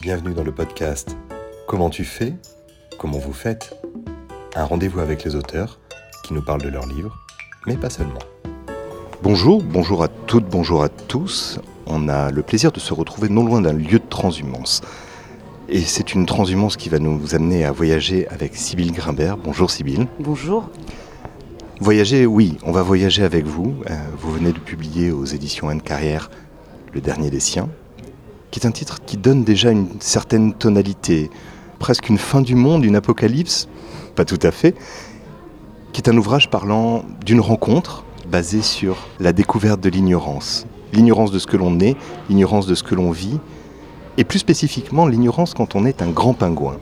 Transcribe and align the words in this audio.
Bienvenue 0.00 0.32
dans 0.32 0.44
le 0.44 0.52
podcast 0.52 1.16
Comment 1.66 1.90
tu 1.90 2.04
fais 2.04 2.32
Comment 3.00 3.18
vous 3.18 3.32
faites 3.32 3.74
Un 4.54 4.62
rendez-vous 4.62 5.00
avec 5.00 5.24
les 5.24 5.34
auteurs 5.34 5.80
qui 6.22 6.34
nous 6.34 6.42
parlent 6.42 6.62
de 6.62 6.68
leurs 6.68 6.86
livres, 6.86 7.18
mais 7.66 7.76
pas 7.76 7.90
seulement. 7.90 8.20
Bonjour, 9.24 9.60
bonjour 9.60 10.04
à 10.04 10.08
toutes, 10.08 10.48
bonjour 10.48 10.84
à 10.84 10.88
tous. 10.88 11.58
On 11.86 12.08
a 12.08 12.30
le 12.30 12.42
plaisir 12.42 12.70
de 12.70 12.78
se 12.78 12.94
retrouver 12.94 13.28
non 13.28 13.44
loin 13.44 13.60
d'un 13.60 13.72
lieu 13.72 13.98
de 13.98 14.08
transhumance. 14.08 14.82
Et 15.68 15.80
c'est 15.80 16.14
une 16.14 16.26
transhumance 16.26 16.76
qui 16.76 16.90
va 16.90 17.00
nous 17.00 17.34
amener 17.34 17.64
à 17.64 17.72
voyager 17.72 18.28
avec 18.28 18.54
Sybille 18.54 18.92
Grimbert. 18.92 19.36
Bonjour 19.36 19.68
Sybille. 19.68 20.06
Bonjour. 20.20 20.70
Voyager, 21.80 22.24
oui, 22.24 22.56
on 22.62 22.70
va 22.70 22.82
voyager 22.82 23.24
avec 23.24 23.46
vous. 23.46 23.74
Euh, 23.90 23.96
vous 24.16 24.32
venez 24.32 24.52
de 24.52 24.60
publier 24.60 25.10
aux 25.10 25.24
éditions 25.24 25.68
Anne 25.68 25.82
Carrière 25.82 26.30
Le 26.92 27.00
dernier 27.00 27.30
des 27.30 27.40
siens, 27.40 27.68
qui 28.50 28.60
est 28.60 28.66
un 28.66 28.70
titre 28.70 28.98
qui 29.04 29.16
donne 29.16 29.44
déjà 29.44 29.70
une 29.70 29.88
certaine 30.00 30.52
tonalité, 30.54 31.30
presque 31.78 32.08
une 32.08 32.18
fin 32.18 32.40
du 32.40 32.54
monde, 32.54 32.84
une 32.84 32.96
apocalypse, 32.96 33.68
pas 34.14 34.24
tout 34.24 34.38
à 34.42 34.50
fait, 34.50 34.74
qui 35.92 36.00
est 36.00 36.08
un 36.08 36.16
ouvrage 36.16 36.50
parlant 36.50 37.04
d'une 37.24 37.40
rencontre 37.40 38.04
basée 38.30 38.62
sur 38.62 38.96
la 39.20 39.32
découverte 39.32 39.80
de 39.80 39.88
l'ignorance. 39.88 40.66
L'ignorance 40.92 41.30
de 41.30 41.38
ce 41.38 41.46
que 41.46 41.56
l'on 41.56 41.78
est, 41.80 41.96
l'ignorance 42.28 42.66
de 42.66 42.74
ce 42.74 42.82
que 42.82 42.94
l'on 42.94 43.10
vit, 43.10 43.38
et 44.16 44.24
plus 44.24 44.38
spécifiquement 44.38 45.06
l'ignorance 45.06 45.54
quand 45.54 45.76
on 45.76 45.84
est 45.84 46.02
un 46.02 46.10
grand 46.10 46.34
pingouin. 46.34 46.78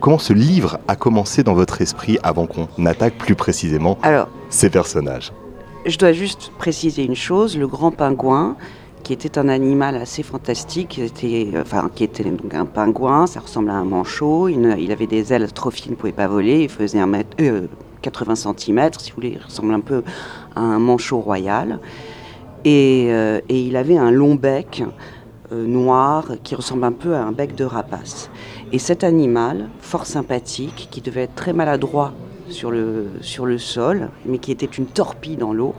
Comment 0.00 0.18
ce 0.18 0.32
livre 0.32 0.78
a 0.88 0.96
commencé 0.96 1.42
dans 1.42 1.54
votre 1.54 1.80
esprit 1.82 2.18
avant 2.22 2.46
qu'on 2.46 2.86
attaque 2.86 3.18
plus 3.18 3.34
précisément 3.34 3.98
Alors, 4.02 4.28
ces 4.48 4.70
personnages? 4.70 5.32
je 5.86 5.96
dois 5.96 6.12
juste 6.12 6.52
préciser 6.58 7.04
une 7.04 7.14
chose, 7.14 7.56
le 7.56 7.66
grand 7.66 7.90
pingouin, 7.90 8.56
qui 9.02 9.12
était 9.12 9.38
un 9.38 9.48
animal 9.48 9.96
assez 9.96 10.22
fantastique, 10.22 10.88
qui 10.88 11.02
était, 11.02 11.50
enfin, 11.60 11.90
qui 11.94 12.04
était 12.04 12.24
donc 12.24 12.54
un 12.54 12.66
pingouin, 12.66 13.26
ça 13.26 13.40
ressemble 13.40 13.70
à 13.70 13.74
un 13.74 13.84
manchot, 13.84 14.48
il, 14.48 14.92
avait 14.92 15.06
des 15.06 15.32
ailes 15.32 15.50
trop 15.52 15.70
fines, 15.70 15.86
il 15.88 15.90
ne 15.92 15.96
pouvait 15.96 16.12
pas 16.12 16.28
voler, 16.28 16.62
il 16.62 16.68
faisait 16.68 17.00
un 17.00 17.06
mètre, 17.06 17.36
euh, 17.40 17.66
80 18.02 18.34
cm, 18.36 18.90
si 18.98 19.10
vous 19.10 19.16
voulez, 19.16 19.36
il 19.38 19.42
ressemble 19.42 19.74
un 19.74 19.80
peu 19.80 20.02
à 20.54 20.60
un 20.60 20.78
manchot 20.78 21.20
royal. 21.20 21.80
Et, 22.64 23.08
euh, 23.10 23.40
il 23.48 23.76
avait 23.76 23.96
un 23.96 24.10
long 24.10 24.34
bec 24.34 24.82
euh, 25.52 25.66
noir 25.66 26.26
qui 26.42 26.54
ressemble 26.54 26.84
un 26.84 26.92
peu 26.92 27.14
à 27.14 27.22
un 27.22 27.32
bec 27.32 27.54
de 27.54 27.64
rapace. 27.64 28.30
Et 28.72 28.78
cet 28.78 29.04
animal, 29.04 29.68
fort 29.80 30.06
sympathique, 30.06 30.88
qui 30.90 31.00
devait 31.00 31.22
être 31.22 31.34
très 31.34 31.52
maladroit 31.52 32.12
sur 32.48 32.70
le, 32.70 33.08
sur 33.20 33.46
le 33.46 33.58
sol, 33.58 34.10
mais 34.26 34.38
qui 34.38 34.52
était 34.52 34.66
une 34.66 34.86
torpille 34.86 35.36
dans 35.36 35.52
l'eau, 35.52 35.74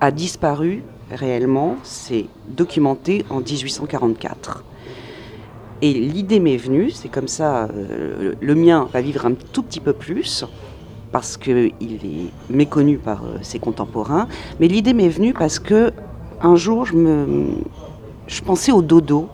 a 0.00 0.10
disparu 0.10 0.82
réellement, 1.14 1.76
c'est 1.82 2.26
documenté 2.48 3.24
en 3.30 3.40
1844. 3.40 4.64
Et 5.82 5.92
l'idée 5.92 6.38
m'est 6.38 6.56
venue, 6.56 6.90
c'est 6.90 7.08
comme 7.08 7.28
ça, 7.28 7.64
euh, 7.64 8.34
le 8.40 8.54
mien 8.54 8.88
va 8.92 9.00
vivre 9.00 9.26
un 9.26 9.34
tout 9.34 9.62
petit 9.62 9.80
peu 9.80 9.92
plus, 9.92 10.44
parce 11.10 11.36
qu'il 11.36 11.72
est 11.82 12.30
méconnu 12.50 12.98
par 12.98 13.24
euh, 13.24 13.38
ses 13.42 13.58
contemporains, 13.58 14.28
mais 14.60 14.68
l'idée 14.68 14.94
m'est 14.94 15.08
venue 15.08 15.34
parce 15.34 15.58
que 15.58 15.92
un 16.40 16.56
jour, 16.56 16.86
je, 16.86 16.94
me, 16.94 17.48
je 18.26 18.42
pensais 18.42 18.72
au 18.72 18.82
dodo, 18.82 19.28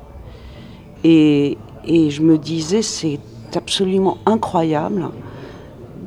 et, 1.04 1.58
et 1.84 2.10
je 2.10 2.22
me 2.22 2.38
disais, 2.38 2.82
c'est 2.82 3.20
absolument 3.54 4.18
incroyable 4.26 5.10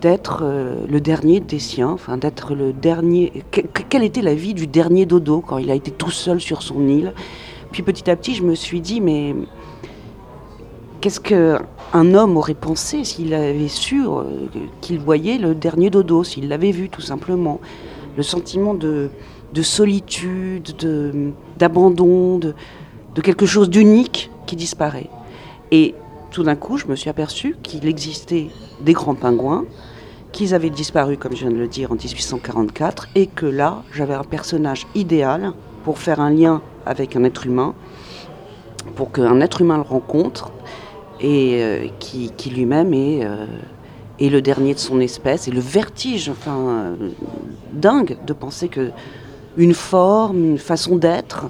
d'être 0.02 0.40
euh, 0.44 0.86
le 0.90 1.00
dernier 1.00 1.40
des 1.40 1.60
siens, 1.60 1.90
enfin 1.90 2.18
d'être 2.18 2.56
le 2.56 2.74
dernier. 2.74 3.44
que- 3.52 3.62
que- 3.62 3.84
quelle 3.88 4.04
était 4.04 4.22
la 4.22 4.34
vie 4.34 4.54
du 4.54 4.68
dernier 4.68 5.06
dodo 5.06 5.42
quand 5.46 5.58
il 5.60 5.70
a 5.72 5.76
été 5.76 5.92
tout 5.92 6.12
seul 6.12 6.42
sur 6.42 6.64
son 6.64 6.88
île? 6.88 7.14
Puis 7.72 7.84
petit 7.84 8.10
à 8.10 8.16
petit, 8.16 8.34
je 8.34 8.44
me 8.44 8.56
suis 8.56 8.82
dit, 8.82 9.00
mais 9.00 9.36
qu'est-ce 11.00 11.20
qu'un 11.20 12.14
homme 12.14 12.36
aurait 12.38 12.54
pensé 12.54 13.04
s'il 13.04 13.34
avait 13.34 13.68
su 13.68 14.06
euh, 14.06 14.24
qu'il 14.82 15.00
voyait 15.00 15.38
le 15.38 15.56
dernier 15.56 15.90
dodo, 15.90 16.24
s'il 16.24 16.48
l'avait 16.50 16.72
vu 16.72 16.90
tout 16.90 17.02
simplement? 17.02 17.60
Le 18.18 18.24
sentiment 18.24 18.74
de, 18.74 19.10
de 19.54 19.62
solitude, 19.62 20.76
de- 20.80 21.32
d'abandon, 21.58 22.40
de, 22.40 22.54
de 23.16 23.22
quelque 23.22 23.46
chose 23.46 23.70
d'unique 23.70 24.30
qui 24.48 24.56
disparaît. 24.56 25.10
Et 25.72 25.96
tout 26.32 26.44
d'un 26.44 26.56
coup, 26.56 26.78
je 26.78 26.88
me 26.88 26.96
suis 26.96 27.10
aperçu 27.10 27.56
qu'il 27.64 27.86
existait 27.88 28.48
des 28.82 28.94
grands 28.94 29.16
pingouins, 29.16 29.66
qu'ils 30.32 30.54
avaient 30.54 30.70
disparu, 30.70 31.18
comme 31.18 31.34
je 31.36 31.42
viens 31.42 31.52
de 31.52 31.58
le 31.58 31.68
dire, 31.68 31.92
en 31.92 31.96
1844, 31.96 33.10
et 33.16 33.28
que 33.28 33.46
là, 33.46 33.84
j'avais 33.94 34.14
un 34.14 34.24
personnage 34.24 34.88
idéal 34.96 35.54
pour 35.84 36.00
faire 36.00 36.20
un 36.20 36.30
lien 36.30 36.62
avec 36.86 37.16
un 37.16 37.24
être 37.24 37.46
humain, 37.46 37.74
pour 38.96 39.12
qu'un 39.12 39.42
être 39.42 39.62
humain 39.62 39.78
le 39.78 39.84
rencontre, 39.84 40.52
et 41.20 41.62
euh, 41.62 41.88
qui, 42.00 42.32
lui-même 42.50 42.94
est, 42.94 43.24
euh, 43.24 43.46
est 44.20 44.30
le 44.30 44.42
dernier 44.42 44.74
de 44.74 44.80
son 44.80 45.00
espèce, 45.00 45.48
et 45.48 45.52
le 45.52 45.60
vertige, 45.60 46.30
enfin, 46.30 46.58
euh, 46.60 46.96
dingue 47.74 48.18
de 48.26 48.34
penser 48.34 48.68
que 48.68 48.92
une 49.58 49.74
forme, 49.74 50.44
une 50.52 50.58
façon 50.58 50.96
d'être, 50.96 51.50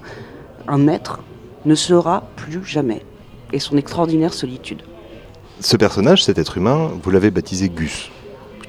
un 0.67 0.87
être, 0.87 1.19
ne 1.65 1.75
sera 1.75 2.23
plus 2.35 2.65
jamais. 2.65 3.03
Et 3.53 3.59
son 3.59 3.77
extraordinaire 3.77 4.33
solitude. 4.33 4.81
Ce 5.59 5.77
personnage, 5.77 6.23
cet 6.23 6.39
être 6.39 6.57
humain, 6.57 6.89
vous 7.03 7.11
l'avez 7.11 7.29
baptisé 7.29 7.69
Gus. 7.69 8.09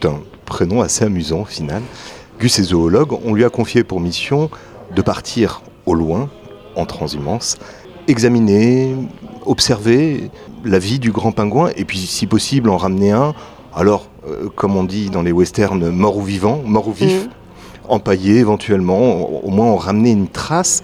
Un 0.04 0.20
prénom 0.46 0.80
assez 0.80 1.04
amusant 1.04 1.42
au 1.42 1.44
final. 1.44 1.82
Gus 2.40 2.58
est 2.58 2.64
zoologue, 2.64 3.12
on 3.24 3.34
lui 3.34 3.44
a 3.44 3.50
confié 3.50 3.84
pour 3.84 4.00
mission 4.00 4.50
de 4.94 5.02
partir 5.02 5.62
au 5.86 5.94
loin, 5.94 6.28
en 6.76 6.86
transhumance, 6.86 7.56
examiner, 8.08 8.94
observer 9.46 10.30
la 10.64 10.78
vie 10.78 10.98
du 10.98 11.12
grand 11.12 11.32
pingouin, 11.32 11.70
et 11.76 11.84
puis 11.84 11.98
si 11.98 12.26
possible 12.26 12.68
en 12.70 12.76
ramener 12.76 13.12
un, 13.12 13.34
alors, 13.74 14.08
euh, 14.28 14.48
comme 14.54 14.76
on 14.76 14.84
dit 14.84 15.08
dans 15.10 15.22
les 15.22 15.32
westerns, 15.32 15.88
mort 15.90 16.16
ou 16.16 16.22
vivant, 16.22 16.60
mort 16.64 16.88
ou 16.88 16.92
vif, 16.92 17.24
Mhm. 17.24 17.30
empaillé 17.88 18.36
éventuellement, 18.38 19.44
au 19.44 19.50
moins 19.50 19.66
en 19.66 19.76
ramener 19.76 20.10
une 20.10 20.28
trace. 20.28 20.82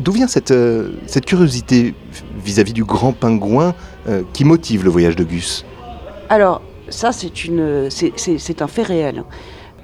D'où 0.00 0.12
vient 0.12 0.28
cette, 0.28 0.50
euh, 0.50 0.90
cette 1.06 1.24
curiosité 1.26 1.94
vis-à-vis 2.44 2.72
du 2.72 2.84
grand 2.84 3.12
pingouin 3.12 3.74
euh, 4.08 4.22
qui 4.32 4.44
motive 4.44 4.84
le 4.84 4.90
voyage 4.90 5.16
de 5.16 5.24
Gus? 5.24 5.64
Alors, 6.28 6.60
ça, 6.90 7.10
c'est 7.12 8.62
un 8.62 8.66
fait 8.66 8.82
réel. 8.82 9.24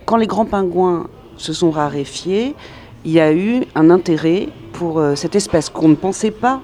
Quand 0.06 0.16
les 0.16 0.26
grands 0.26 0.44
pingouins 0.44 1.08
se 1.36 1.52
sont 1.52 1.70
raréfiés, 1.70 2.54
il 3.04 3.12
y 3.12 3.20
a 3.20 3.32
eu 3.32 3.62
un 3.74 3.90
intérêt 3.90 4.48
pour 4.72 4.98
euh, 4.98 5.14
cette 5.14 5.34
espèce 5.34 5.68
qu'on 5.68 5.88
ne 5.88 5.94
pensait 5.94 6.30
pas 6.30 6.60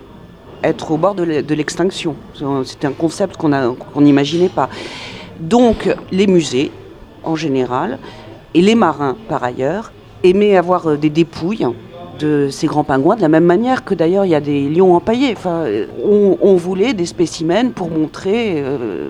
être 0.62 0.90
au 0.90 0.96
bord 0.96 1.14
de 1.14 1.22
l'e- 1.22 1.42
de 1.42 1.54
l'extinction. 1.54 2.16
C'était 2.64 2.86
un 2.86 2.92
concept 2.92 3.36
qu'on 3.36 4.00
n'imaginait 4.00 4.48
pas. 4.48 4.68
Donc, 5.38 5.94
les 6.12 6.26
musées, 6.26 6.70
en 7.24 7.36
général, 7.36 7.98
et 8.54 8.62
les 8.62 8.74
marins, 8.74 9.16
par 9.28 9.42
ailleurs, 9.44 9.92
aimaient 10.22 10.56
avoir 10.56 10.86
euh, 10.86 10.96
des 10.96 11.10
dépouilles 11.10 11.66
de 12.18 12.48
ces 12.50 12.66
grands 12.66 12.84
pingouins, 12.84 13.16
de 13.16 13.22
la 13.22 13.28
même 13.28 13.44
manière 13.44 13.82
que 13.82 13.94
d'ailleurs 13.94 14.26
il 14.26 14.30
y 14.30 14.34
a 14.34 14.40
des 14.42 14.68
lions 14.68 14.94
empaillés. 14.94 15.32
Enfin, 15.34 15.64
on, 16.04 16.54
voulait 16.56 16.92
des 16.92 17.06
spécimens 17.06 17.70
pour 17.70 17.90
montrer 17.90 18.56
euh, 18.58 19.08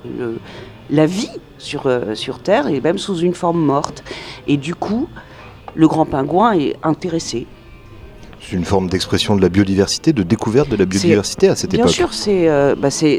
la 0.91 1.07
vie 1.07 1.31
sur, 1.59 1.87
euh, 1.87 2.15
sur 2.15 2.39
Terre 2.41 2.69
et 2.69 2.81
même 2.81 2.99
sous 2.99 3.19
une 3.19 3.35
forme 3.35 3.61
morte. 3.61 4.03
Et 4.49 4.57
du 4.57 4.75
coup, 4.75 5.09
le 5.75 5.87
grand 5.89 6.07
pingouin 6.07 6.53
est 6.53 6.77
intéressé. 6.83 7.47
C'est 8.43 8.57
une 8.57 8.65
forme 8.65 8.89
d'expression 8.89 9.37
de 9.37 9.43
la 9.43 9.51
biodiversité, 9.51 10.13
de 10.15 10.23
découverte 10.23 10.71
de 10.71 10.77
la 10.77 10.87
biodiversité 10.87 11.49
à 11.49 11.55
cette 11.55 11.71
Bien 11.73 11.81
époque. 11.81 11.93
sûr, 11.93 12.15
c'est 12.15 12.49
euh, 12.49 12.75
bah, 12.75 12.91
c'est- 12.91 13.19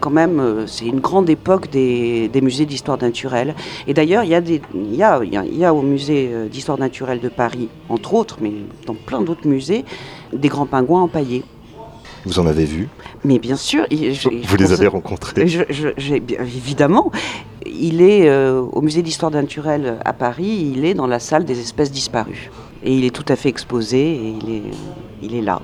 quand 0.00 0.10
même 0.10 0.38
euh, 0.38 0.66
c'est 0.68 0.86
une 0.86 1.00
grande 1.00 1.28
époque 1.28 1.68
des, 1.68 2.28
des 2.28 2.40
musées 2.40 2.64
d'histoire 2.64 2.96
naturelle. 3.02 3.54
Et 3.88 3.94
d'ailleurs, 3.94 4.22
il 4.22 4.30
y, 4.30 4.34
a 4.36 4.40
des- 4.40 4.62
y, 4.92 5.02
a, 5.02 5.22
y 5.24 5.36
a- 5.36 5.44
il 5.44 5.58
y 5.58 5.64
a 5.64 5.74
au 5.74 5.82
musée 5.82 6.30
d'histoire 6.50 6.78
naturelle 6.78 7.20
de 7.20 7.28
Paris, 7.28 7.68
entre 7.88 8.14
autres, 8.14 8.38
mais 8.40 8.52
dans 8.86 8.94
plein 8.94 9.20
d'autres 9.20 9.46
musées, 9.48 9.84
des 10.32 10.48
grands 10.48 10.66
pingouins 10.66 11.02
empaillés. 11.02 11.42
Vous 12.26 12.38
en 12.38 12.46
avez 12.46 12.64
vu 12.64 12.88
Mais 13.24 13.38
bien 13.38 13.56
sûr, 13.56 13.86
je- 13.90 14.46
Vous 14.46 14.56
les 14.56 14.72
avez 14.72 14.86
rencontrés 14.86 15.46
je- 15.48 16.14
évidemment, 16.40 17.10
il 17.66 18.02
est 18.02 18.28
euh, 18.28 18.60
au 18.60 18.80
musée 18.80 19.02
d'histoire 19.02 19.30
naturelle 19.30 19.98
à 20.04 20.12
Paris, 20.12 20.72
il 20.74 20.84
est 20.84 20.94
dans 20.94 21.06
la 21.06 21.18
salle 21.20 21.44
des 21.44 21.58
espèces 21.60 21.90
disparues. 21.92 22.50
Et 22.84 22.94
il 22.94 23.04
est 23.04 23.14
tout 23.14 23.24
à 23.28 23.36
fait 23.36 23.48
exposé 23.48 23.98
et 24.14 24.34
il 24.42 24.54
est, 24.54 24.62
il 25.22 25.34
est 25.34 25.42
là. 25.42 25.60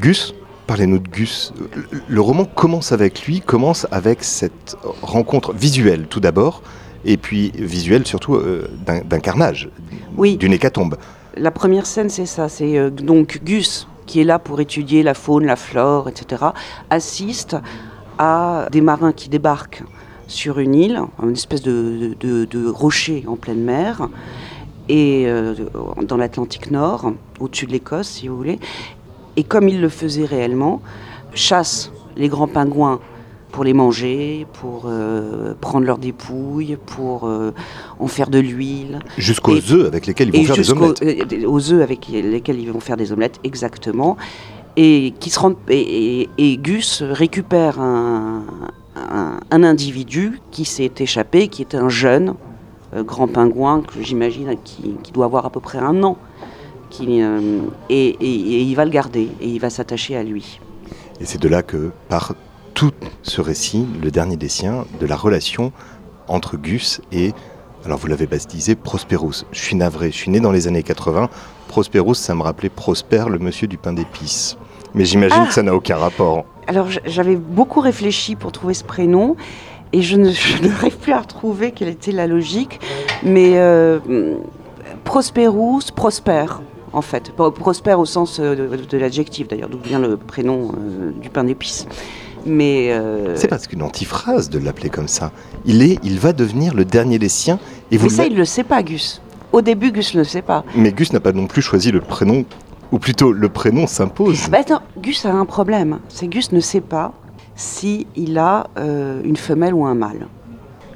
Gus 0.00 0.34
Parlez-nous 0.66 0.98
de 0.98 1.08
Gus. 1.08 1.52
Le- 1.76 2.00
Le 2.08 2.20
roman 2.20 2.44
commence 2.44 2.90
avec 2.90 3.24
lui, 3.24 3.40
commence 3.40 3.86
avec 3.92 4.24
cette 4.24 4.76
rencontre 5.00 5.52
visuelle 5.52 6.06
tout 6.10 6.18
d'abord, 6.18 6.60
et 7.04 7.16
puis 7.16 7.52
visuelle 7.54 8.04
surtout 8.04 8.34
euh, 8.34 8.66
d'un 8.84 9.00
d'un 9.02 9.20
carnage, 9.20 9.68
Oui. 10.16 10.36
d'une 10.36 10.52
hécatombe. 10.52 10.96
La 11.36 11.52
première 11.52 11.86
scène, 11.86 12.08
c'est 12.10 12.26
ça. 12.26 12.48
C'est 12.48 12.76
euh, 12.78 12.90
donc 12.90 13.40
Gus, 13.44 13.86
qui 14.06 14.20
est 14.20 14.24
là 14.24 14.38
pour 14.38 14.60
étudier 14.60 15.02
la 15.02 15.14
faune, 15.14 15.44
la 15.44 15.56
flore, 15.56 16.08
etc., 16.08 16.46
assiste 16.90 17.56
à 18.18 18.68
des 18.70 18.80
marins 18.80 19.12
qui 19.12 19.28
débarquent 19.28 19.82
sur 20.28 20.58
une 20.58 20.74
île, 20.74 21.00
une 21.22 21.32
espèce 21.32 21.62
de, 21.62 22.68
rocher 22.68 23.24
en 23.26 23.36
pleine 23.36 23.62
mer, 23.62 24.08
et 24.88 25.24
euh, 25.26 25.54
dans 26.02 26.16
l'Atlantique 26.16 26.70
Nord, 26.70 27.12
au-dessus 27.40 27.66
de 27.66 27.72
l'Écosse, 27.72 28.08
si 28.08 28.28
vous 28.28 28.36
voulez. 28.36 28.60
Et 29.36 29.42
comme 29.42 29.68
il 29.68 29.80
le 29.80 29.88
faisait 29.88 30.24
réellement, 30.24 30.80
chasse 31.34 31.90
les 32.16 32.28
grands 32.28 32.46
pingouins 32.46 33.00
pour 33.56 33.64
les 33.64 33.72
manger, 33.72 34.46
pour 34.60 34.82
euh, 34.84 35.54
prendre 35.58 35.86
leurs 35.86 35.96
dépouilles, 35.96 36.76
pour 36.84 37.24
euh, 37.24 37.52
en 37.98 38.06
faire 38.06 38.28
de 38.28 38.38
l'huile. 38.38 38.98
Jusqu'aux 39.16 39.56
œufs 39.72 39.86
avec 39.86 40.06
lesquels 40.06 40.28
ils 40.34 40.46
vont 40.46 40.54
faire 40.54 40.56
des 40.56 40.70
omelettes. 40.70 41.02
Euh, 41.02 41.48
aux 41.48 41.72
œufs 41.72 41.82
avec 41.82 42.06
lesquels 42.08 42.60
ils 42.60 42.70
vont 42.70 42.80
faire 42.80 42.98
des 42.98 43.12
omelettes, 43.12 43.40
exactement. 43.44 44.18
Et, 44.76 45.14
qui 45.20 45.30
se 45.30 45.40
et, 45.70 46.58
Gus 46.58 47.02
récupère 47.02 47.80
un, 47.80 48.42
un, 49.50 49.62
individu 49.62 50.38
qui 50.50 50.66
s'est 50.66 50.92
échappé, 50.98 51.48
qui 51.48 51.62
est 51.62 51.74
un 51.74 51.88
jeune 51.88 52.34
grand 52.94 53.26
pingouin, 53.26 53.80
que 53.80 54.02
j'imagine 54.02 54.54
qui, 54.64 54.96
qui, 55.02 55.12
doit 55.12 55.24
avoir 55.24 55.46
à 55.46 55.50
peu 55.50 55.60
près 55.60 55.78
un 55.78 56.02
an. 56.02 56.18
Qui, 56.90 57.22
et, 57.88 58.08
et 58.08 58.60
il 58.60 58.74
va 58.74 58.84
le 58.84 58.90
garder, 58.90 59.30
et 59.40 59.48
il 59.48 59.60
va 59.60 59.70
s'attacher 59.70 60.14
à 60.14 60.22
lui. 60.22 60.60
Et 61.22 61.24
c'est 61.24 61.40
de 61.40 61.48
là 61.48 61.62
que 61.62 61.90
par 62.10 62.34
tout 62.76 62.92
ce 63.22 63.40
récit, 63.40 63.86
le 64.02 64.10
dernier 64.10 64.36
des 64.36 64.50
siens, 64.50 64.84
de 65.00 65.06
la 65.06 65.16
relation 65.16 65.72
entre 66.28 66.58
Gus 66.58 67.00
et, 67.10 67.32
alors 67.86 67.98
vous 67.98 68.06
l'avez 68.06 68.26
baptisé, 68.26 68.74
Prosperous. 68.74 69.44
Je 69.50 69.60
suis 69.60 69.76
navré, 69.76 70.10
je 70.10 70.16
suis 70.16 70.30
né 70.30 70.40
dans 70.40 70.52
les 70.52 70.68
années 70.68 70.82
80. 70.82 71.30
Prosperous, 71.68 72.14
ça 72.14 72.34
me 72.34 72.42
rappelait 72.42 72.68
Prosper, 72.68 73.24
le 73.30 73.38
monsieur 73.38 73.66
du 73.66 73.78
pain 73.78 73.94
d'épices. 73.94 74.58
Mais 74.94 75.06
j'imagine 75.06 75.40
ah 75.44 75.46
que 75.46 75.54
ça 75.54 75.62
n'a 75.62 75.74
aucun 75.74 75.96
rapport. 75.96 76.44
Alors 76.66 76.88
j'avais 77.06 77.36
beaucoup 77.36 77.80
réfléchi 77.80 78.36
pour 78.36 78.52
trouver 78.52 78.74
ce 78.74 78.84
prénom 78.84 79.36
et 79.94 80.02
je 80.02 80.16
n'arrive 80.16 80.98
plus 80.98 81.12
à 81.12 81.20
retrouver 81.20 81.72
quelle 81.72 81.88
était 81.88 82.12
la 82.12 82.26
logique. 82.26 82.80
Mais 83.22 83.52
euh, 83.54 84.36
Prosperous, 85.04 85.92
Prosper 85.94 86.44
en 86.92 87.00
fait. 87.00 87.32
Prosper 87.32 87.94
au 87.94 88.04
sens 88.04 88.38
euh, 88.38 88.76
de, 88.76 88.98
l'adjectif 88.98 89.48
d'ailleurs, 89.48 89.70
d'où 89.70 89.78
vient 89.78 89.98
le 89.98 90.18
prénom 90.18 90.72
euh, 90.72 91.12
du 91.22 91.30
pain 91.30 91.44
d'épices. 91.44 91.86
Mais 92.46 92.92
euh, 92.92 93.34
c'est 93.36 93.48
parce 93.48 93.66
qu'une 93.66 93.82
antiphrase 93.82 94.48
de 94.48 94.58
l'appeler 94.58 94.88
comme 94.88 95.08
ça. 95.08 95.32
Il 95.64 95.82
est, 95.82 95.98
il 96.02 96.18
va 96.18 96.32
devenir 96.32 96.74
le 96.74 96.84
dernier 96.84 97.18
des 97.18 97.28
siens. 97.28 97.58
Et 97.90 97.96
vous 97.96 98.04
Mais 98.04 98.10
ça, 98.10 98.26
il 98.26 98.36
le 98.36 98.44
sait 98.44 98.64
pas, 98.64 98.82
Gus. 98.82 99.20
Au 99.52 99.60
début, 99.62 99.90
Gus 99.90 100.14
ne 100.14 100.20
le 100.20 100.24
sait 100.24 100.42
pas. 100.42 100.64
Mais 100.74 100.92
Gus 100.92 101.12
n'a 101.12 101.20
pas 101.20 101.32
non 101.32 101.46
plus 101.46 101.62
choisi 101.62 101.90
le 101.90 102.00
prénom, 102.00 102.44
ou 102.92 102.98
plutôt 102.98 103.32
le 103.32 103.48
prénom 103.48 103.86
s'impose. 103.86 104.48
Bah 104.48 104.58
attends, 104.60 104.82
Gus 104.98 105.26
a 105.26 105.32
un 105.32 105.44
problème. 105.44 105.98
C'est 106.08 106.28
Gus 106.28 106.52
ne 106.52 106.60
sait 106.60 106.80
pas 106.80 107.12
si 107.56 108.06
il 108.16 108.38
a 108.38 108.68
euh, 108.78 109.22
une 109.24 109.36
femelle 109.36 109.74
ou 109.74 109.84
un 109.86 109.94
mâle. 109.94 110.28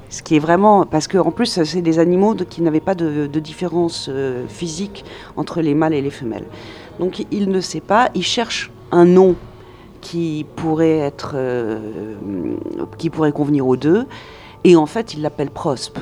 Ce 0.09 0.21
qui 0.21 0.35
est 0.35 0.39
vraiment 0.39 0.85
parce 0.85 1.07
qu'en 1.07 1.31
plus 1.31 1.61
c'est 1.63 1.81
des 1.81 1.97
animaux 1.97 2.35
qui 2.35 2.61
n'avaient 2.61 2.81
pas 2.81 2.95
de, 2.95 3.27
différence 3.39 4.09
euh, 4.09 4.45
physique 4.49 5.05
entre 5.37 5.61
les 5.61 5.73
mâles 5.73 5.93
et 5.93 6.01
les 6.01 6.09
femelles. 6.09 6.45
Donc 6.99 7.25
il 7.31 7.49
ne 7.49 7.61
sait 7.61 7.79
pas. 7.79 8.09
Il 8.13 8.23
cherche 8.23 8.71
un 8.91 9.05
nom 9.05 9.35
qui 10.01 10.45
pourrait 10.55 10.97
être, 10.97 11.33
euh, 11.35 11.79
qui 12.97 13.09
pourrait 13.09 13.31
convenir 13.31 13.67
aux 13.67 13.77
deux, 13.77 14.07
et 14.63 14.75
en 14.75 14.85
fait, 14.85 15.13
il 15.13 15.21
l'appelle 15.21 15.49
Prospe. 15.49 15.99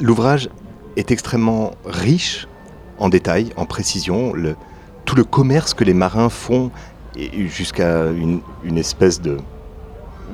L'ouvrage 0.00 0.48
est 0.96 1.10
extrêmement 1.10 1.72
riche 1.84 2.48
en 2.98 3.08
détails, 3.08 3.52
en 3.56 3.66
précision. 3.66 4.32
Le, 4.32 4.56
tout 5.04 5.16
le 5.16 5.24
commerce 5.24 5.74
que 5.74 5.84
les 5.84 5.94
marins 5.94 6.28
font, 6.28 6.70
jusqu'à 7.16 8.06
une, 8.10 8.78
espèce 8.78 9.20
de 9.20 9.38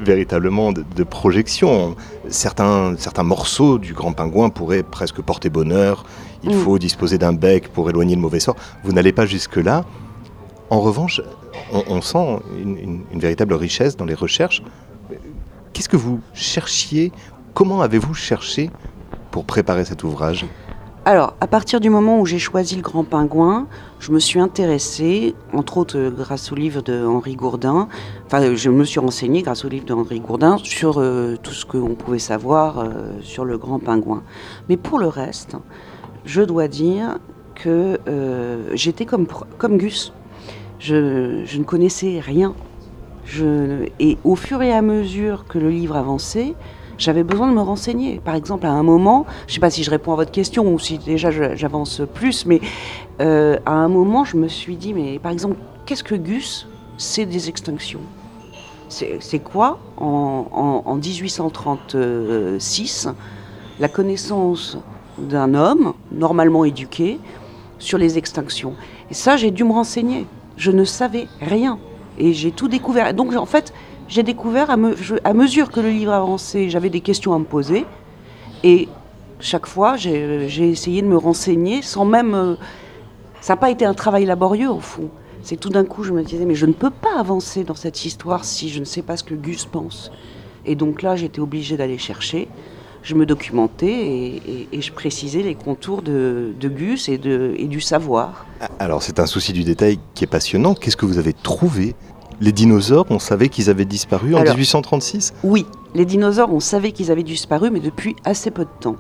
véritablement 0.00 0.72
de, 0.72 1.04
projection. 1.04 1.96
Certains, 2.28 2.94
certains 2.98 3.22
morceaux 3.22 3.78
du 3.78 3.94
grand 3.94 4.12
pingouin 4.12 4.50
pourraient 4.50 4.82
presque 4.82 5.20
porter 5.22 5.48
bonheur. 5.48 6.04
Il 6.42 6.56
mm. 6.56 6.60
faut 6.60 6.78
disposer 6.78 7.16
d'un 7.18 7.32
bec 7.32 7.68
pour 7.68 7.88
éloigner 7.88 8.16
le 8.16 8.20
mauvais 8.20 8.40
sort. 8.40 8.56
Vous 8.82 8.92
n'allez 8.92 9.12
pas 9.12 9.26
jusque-là. 9.26 9.84
En 10.70 10.80
revanche, 10.80 11.20
on, 11.72 12.00
sent 12.00 12.38
une, 12.58 13.04
véritable 13.12 13.54
richesse 13.54 13.96
dans 13.96 14.04
les 14.04 14.14
recherches. 14.14 14.62
Qu'est-ce 15.72 15.88
que 15.88 15.96
vous 15.96 16.20
cherchiez? 16.32 17.12
Comment 17.52 17.82
avez-vous 17.82 18.14
cherché 18.14 18.70
pour 19.30 19.44
préparer 19.44 19.84
cet 19.84 20.04
ouvrage? 20.04 20.46
Alors, 21.06 21.34
à 21.42 21.46
partir 21.46 21.80
du 21.80 21.90
moment 21.90 22.18
où 22.18 22.24
j'ai 22.24 22.38
choisi 22.38 22.76
le 22.76 22.80
Grand 22.80 23.04
Pingouin, 23.04 23.66
je 23.98 24.10
me 24.10 24.18
suis 24.18 24.40
intéressée, 24.40 25.34
entre 25.52 25.76
autres 25.76 25.98
euh, 25.98 26.10
grâce 26.10 26.50
au 26.50 26.54
livre 26.54 26.80
de 26.80 27.04
Henri 27.04 27.36
Gourdin, 27.36 27.88
enfin, 28.24 28.54
je 28.54 28.70
me 28.70 28.84
suis 28.84 29.00
renseignée 29.00 29.42
grâce 29.42 29.66
au 29.66 29.68
livre 29.68 29.84
de 29.84 29.92
Henri 29.92 30.20
Gourdin 30.20 30.56
sur 30.62 30.98
euh, 30.98 31.36
tout 31.42 31.52
ce 31.52 31.66
qu'on 31.66 31.94
pouvait 31.94 32.18
savoir 32.18 32.78
euh, 32.78 32.88
sur 33.20 33.44
le 33.44 33.58
Grand 33.58 33.80
Pingouin. 33.80 34.22
Mais 34.70 34.78
pour 34.78 34.98
le 34.98 35.08
reste, 35.08 35.56
je 36.24 36.40
dois 36.40 36.68
dire 36.68 37.18
que 37.54 38.00
j'étais 38.74 39.04
comme, 39.04 39.26
comme 39.58 39.76
Gus. 39.76 40.12
Je, 40.84 41.56
ne 41.56 41.64
connaissais 41.64 42.20
rien. 42.20 42.54
et 43.98 44.18
au 44.22 44.36
fur 44.36 44.60
et 44.60 44.70
à 44.70 44.82
mesure 44.82 45.46
que 45.46 45.58
le 45.58 45.70
livre 45.70 45.96
avançait, 45.96 46.54
j'avais 46.98 47.24
besoin 47.24 47.48
de 47.48 47.54
me 47.54 47.62
renseigner. 47.62 48.20
Par 48.22 48.34
exemple, 48.34 48.66
à 48.66 48.72
un 48.72 48.82
moment, 48.82 49.24
je 49.46 49.52
ne 49.52 49.54
sais 49.54 49.60
pas 49.60 49.70
si 49.70 49.82
je 49.82 49.90
réponds 49.90 50.12
à 50.12 50.16
votre 50.16 50.30
question 50.30 50.70
ou 50.70 50.78
si 50.78 50.98
déjà 50.98 51.30
j'avance 51.56 52.02
plus, 52.12 52.44
mais 52.44 52.60
euh, 53.22 53.56
à 53.64 53.72
un 53.72 53.88
moment, 53.88 54.26
je 54.26 54.36
me 54.36 54.46
suis 54.46 54.76
dit, 54.76 54.92
mais 54.92 55.18
par 55.18 55.32
exemple, 55.32 55.56
qu'est-ce 55.86 56.04
que 56.04 56.14
Gus 56.14 56.68
C'est 56.98 57.24
des 57.24 57.48
extinctions? 57.48 58.02
C'est 58.90 59.38
quoi 59.38 59.78
en, 59.96 60.82
en, 60.84 60.94
1836 60.96 63.08
la 63.80 63.88
connaissance 63.88 64.76
d'un 65.16 65.54
homme 65.54 65.94
normalement 66.12 66.66
éduqué 66.66 67.18
sur 67.78 67.96
les 67.96 68.18
extinctions? 68.18 68.74
Et 69.10 69.14
ça, 69.14 69.38
j'ai 69.38 69.50
dû 69.50 69.64
me 69.64 69.72
renseigner 69.72 70.26
je 70.56 70.70
ne 70.70 70.84
savais 70.84 71.28
rien. 71.40 71.78
Et 72.18 72.32
j'ai 72.32 72.52
tout 72.52 72.68
découvert. 72.68 73.12
Donc 73.14 73.34
en 73.34 73.46
fait, 73.46 73.72
j'ai 74.08 74.22
découvert 74.22 74.70
à, 74.70 74.76
mesure 75.34 75.70
que 75.70 75.80
le 75.80 75.90
livre 75.90 76.12
avançait, 76.12 76.68
j'avais 76.68 76.90
des 76.90 77.00
questions 77.00 77.34
à 77.34 77.38
me 77.38 77.44
poser. 77.44 77.86
Et 78.62 78.88
chaque 79.40 79.66
fois, 79.66 79.96
j'ai 79.96 80.70
essayé 80.70 81.02
de 81.02 81.06
me 81.06 81.16
renseigner 81.16 81.82
sans 81.82 82.04
même... 82.04 82.34
Euh, 82.34 82.54
ça 83.40 83.54
n'a 83.54 83.56
pas 83.58 83.70
été 83.70 83.84
un 83.84 83.92
travail 83.94 84.24
laborieux 84.24 84.70
au 84.70 84.80
fond. 84.80 85.10
C'est 85.42 85.58
tout 85.58 85.68
d'un 85.68 85.84
coup, 85.84 86.02
je 86.02 86.12
me 86.12 86.22
disais, 86.22 86.46
mais 86.46 86.54
je 86.54 86.64
ne 86.64 86.72
peux 86.72 86.90
pas 86.90 87.18
avancer 87.18 87.64
dans 87.64 87.74
cette 87.74 88.06
histoire 88.06 88.44
si 88.44 88.70
je 88.70 88.80
ne 88.80 88.84
sais 88.84 89.02
pas 89.02 89.18
ce 89.18 89.24
que 89.24 89.34
Gus 89.34 89.66
pense. 89.66 90.10
Et 90.64 90.74
donc 90.74 91.02
là, 91.02 91.16
j'étais 91.16 91.40
obligée 91.40 91.76
d'aller 91.76 91.98
chercher 91.98 92.48
je 93.04 93.14
me 93.14 93.26
documentais 93.26 94.40
et, 94.72 94.80
je 94.80 94.92
précisais 94.92 95.42
les 95.42 95.54
contours 95.54 96.02
de, 96.02 96.52
Gus 96.60 97.08
et, 97.08 97.18
de, 97.18 97.54
et 97.56 97.66
du 97.66 97.80
savoir. 97.80 98.46
Alors 98.78 99.02
c'est 99.02 99.20
un 99.20 99.26
souci 99.26 99.52
du 99.52 99.62
détail 99.62 99.98
qui 100.14 100.24
est 100.24 100.28
passionnant. 100.28 100.74
Qu'est-ce 100.74 100.96
que 100.96 101.06
vous 101.06 101.18
avez 101.18 101.34
trouvé? 101.34 101.94
Les 102.40 102.50
dinosaures, 102.50 103.06
on 103.10 103.20
savait 103.20 103.48
qu'ils 103.48 103.70
avaient 103.70 103.84
disparu 103.84 104.34
en 104.34 104.42
1836 104.42 105.34
Oui, 105.44 105.66
les 105.94 106.04
dinosaures, 106.04 106.52
on 106.52 106.60
savait 106.60 106.90
qu'ils 106.90 107.12
avaient 107.12 107.22
disparu, 107.22 107.70
mais 107.70 107.78
depuis 107.78 108.16
assez 108.24 108.50
peu 108.50 108.64
de 108.64 108.70
temps. 108.80 108.96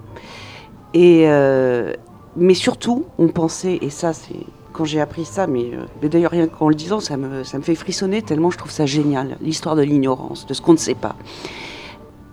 Et 0.92 1.24
euh, 1.26 1.92
mais 2.36 2.54
surtout, 2.54 3.06
on 3.18 3.28
pensait, 3.28 3.78
et 3.80 3.90
ça 3.90 4.12
c'est 4.12 4.36
quand 4.72 4.84
j'ai 4.84 5.00
appris 5.00 5.24
ça, 5.24 5.46
mais, 5.46 5.70
euh, 5.72 5.86
mais 6.02 6.08
d'ailleurs 6.08 6.32
rien 6.32 6.46
qu'en 6.46 6.68
le 6.68 6.74
disant, 6.74 7.00
ça 7.00 7.16
me, 7.16 7.42
ça 7.42 7.58
me 7.58 7.62
fait 7.62 7.74
frissonner 7.74 8.22
tellement 8.22 8.50
je 8.50 8.58
trouve 8.58 8.72
ça 8.72 8.86
génial, 8.86 9.36
l'histoire 9.40 9.76
de 9.76 9.82
l'ignorance, 9.82 10.46
de 10.46 10.54
ce 10.54 10.60
qu'on 10.60 10.72
ne 10.72 10.78
sait 10.78 10.94
pas 10.94 11.16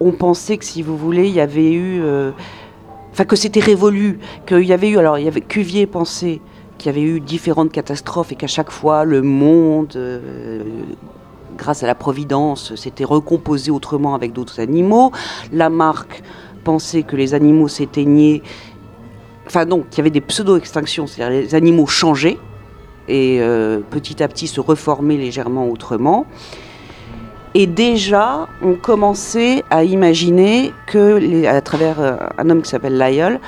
on 0.01 0.11
pensait 0.11 0.57
que 0.57 0.65
si 0.65 0.81
vous 0.81 0.97
voulez, 0.97 1.27
il 1.27 1.33
y 1.33 1.39
avait 1.39 1.71
eu, 1.71 2.01
euh, 2.01 2.31
enfin 3.11 3.23
que 3.23 3.35
c'était 3.35 3.59
révolu, 3.59 4.19
qu'il 4.47 4.65
y 4.65 4.73
avait 4.73 4.89
eu, 4.89 4.97
alors 4.97 5.19
il 5.19 5.25
y 5.25 5.27
avait 5.27 5.41
Cuvier 5.41 5.85
pensait 5.85 6.41
qu'il 6.77 6.87
y 6.87 6.89
avait 6.89 7.07
eu 7.07 7.19
différentes 7.19 7.71
catastrophes 7.71 8.31
et 8.31 8.35
qu'à 8.35 8.47
chaque 8.47 8.71
fois 8.71 9.05
le 9.05 9.21
monde, 9.21 9.93
euh, 9.95 10.63
grâce 11.55 11.83
à 11.83 11.87
la 11.87 11.93
providence, 11.93 12.73
s'était 12.75 13.03
recomposé 13.03 13.69
autrement 13.69 14.15
avec 14.15 14.33
d'autres 14.33 14.59
animaux. 14.59 15.11
Lamarck 15.53 16.23
pensait 16.63 17.03
que 17.03 17.15
les 17.15 17.35
animaux 17.35 17.67
s'éteignaient, 17.67 18.41
enfin 19.45 19.65
donc 19.67 19.89
qu'il 19.89 19.99
y 19.99 20.01
avait 20.01 20.09
des 20.09 20.21
pseudo-extinctions, 20.21 21.05
c'est-à-dire 21.05 21.41
les 21.41 21.53
animaux 21.53 21.85
changeaient 21.85 22.39
et 23.07 23.37
euh, 23.39 23.81
petit 23.91 24.23
à 24.23 24.27
petit 24.27 24.47
se 24.47 24.59
reformaient 24.59 25.17
légèrement 25.17 25.69
autrement. 25.69 26.25
Et 27.53 27.67
déjà, 27.67 28.47
on 28.61 28.75
commençait 28.75 29.63
à 29.69 29.83
imaginer 29.83 30.73
que, 30.87 31.45
à 31.45 31.59
travers 31.61 31.99
euh, 31.99 32.15
un 32.37 32.49
homme 32.49 32.61
qui 32.61 32.69
s'appelle 32.69 32.97
Lyell, 32.97 33.41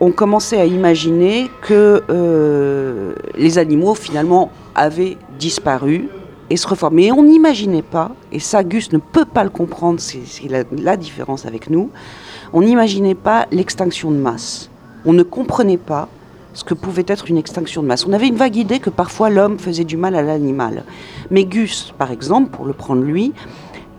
on 0.00 0.12
commençait 0.12 0.60
à 0.60 0.64
imaginer 0.64 1.50
que 1.60 2.02
euh, 2.08 3.14
les 3.36 3.58
animaux 3.58 3.94
finalement 3.94 4.50
avaient 4.74 5.18
disparu 5.38 6.08
et 6.48 6.56
se 6.56 6.66
reformé. 6.66 7.06
Et 7.06 7.12
on 7.12 7.22
n'imaginait 7.22 7.82
pas, 7.82 8.12
et 8.32 8.38
ça 8.38 8.64
Gus 8.64 8.92
ne 8.92 8.98
peut 8.98 9.26
pas 9.26 9.44
le 9.44 9.50
comprendre, 9.50 10.00
c'est 10.00 10.22
la, 10.70 10.96
différence 10.96 11.44
avec 11.44 11.68
nous, 11.68 11.90
on 12.52 12.62
n'imaginait 12.62 13.14
pas 13.14 13.46
l'extinction 13.50 14.10
de 14.10 14.16
masse. 14.16 14.70
On 15.04 15.12
ne 15.12 15.22
comprenait 15.22 15.76
pas 15.76 16.08
ce 16.54 16.64
que 16.64 16.74
pouvait 16.74 17.04
être 17.06 17.28
une 17.28 17.38
extinction 17.38 17.82
de 17.82 17.86
masse. 17.86 18.06
On 18.06 18.12
avait 18.12 18.28
une 18.28 18.36
vague 18.36 18.56
idée 18.56 18.80
que 18.80 18.90
parfois 18.90 19.30
l'homme 19.30 19.58
faisait 19.58 19.84
du 19.84 19.96
mal 19.96 20.14
à 20.14 20.22
l'animal. 20.22 20.84
Mais 21.30 21.44
Gus, 21.44 21.92
par 21.96 22.10
exemple, 22.10 22.50
pour 22.50 22.64
le 22.64 22.72
prendre 22.72 23.02
lui, 23.02 23.32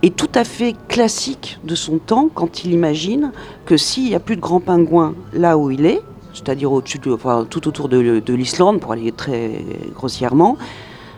est 0.01 0.15
tout 0.15 0.31
à 0.35 0.43
fait 0.43 0.75
classique 0.87 1.59
de 1.63 1.75
son 1.75 1.97
temps 1.97 2.29
quand 2.33 2.63
il 2.63 2.71
imagine 2.71 3.31
que 3.65 3.77
s'il 3.77 4.05
n'y 4.05 4.15
a 4.15 4.19
plus 4.19 4.35
de 4.35 4.41
grands 4.41 4.61
pingouins 4.61 5.13
là 5.33 5.57
où 5.57 5.71
il 5.71 5.85
est, 5.85 6.01
c'est-à-dire 6.33 6.71
tout 7.49 7.67
autour 7.67 7.89
de, 7.89 8.33
l'Islande, 8.33 8.79
pour 8.79 8.93
aller 8.93 9.11
très 9.11 9.63
grossièrement, 9.93 10.57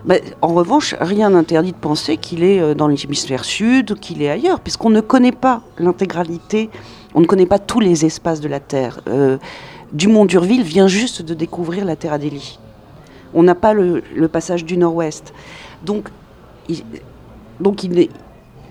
Bah, 0.04 0.16
en 0.42 0.56
revanche, 0.56 0.96
rien 1.00 1.30
n'interdit 1.30 1.74
de 1.74 1.78
penser 1.78 2.18
qu'il 2.18 2.44
est 2.44 2.60
euh, 2.60 2.74
dans 2.74 2.88
l'hémisphère 2.88 3.46
sud, 3.46 4.00
qu'il 4.00 4.24
est 4.24 4.32
ailleurs, 4.32 4.60
puisqu'on 4.60 4.90
ne 4.90 5.00
connaît 5.00 5.32
pas 5.32 5.62
l'intégralité, 5.78 6.72
on 7.14 7.22
ne 7.22 7.28
connaît 7.28 7.46
pas 7.46 7.60
tous 7.60 7.80
les 7.80 8.04
espaces 8.04 8.42
de 8.42 8.48
la 8.48 8.60
Terre. 8.60 9.02
Euh, 9.08 9.38
Dumont 9.93 10.25
d'Urville 10.25 10.63
vient 10.63 10.88
juste 10.88 11.21
de 11.21 11.33
découvrir 11.33 11.83
la 11.83 11.95
Terre 11.95 12.13
Adélie. 12.13 12.60
On 13.33 13.43
n'a 13.43 13.55
pas 13.55 13.74
le, 13.74 14.01
passage 14.27 14.65
du 14.65 14.77
Nord-Ouest. 14.77 15.33
Donc, 15.83 16.10
donc 17.60 17.83
il 17.83 18.00
est, 18.00 18.10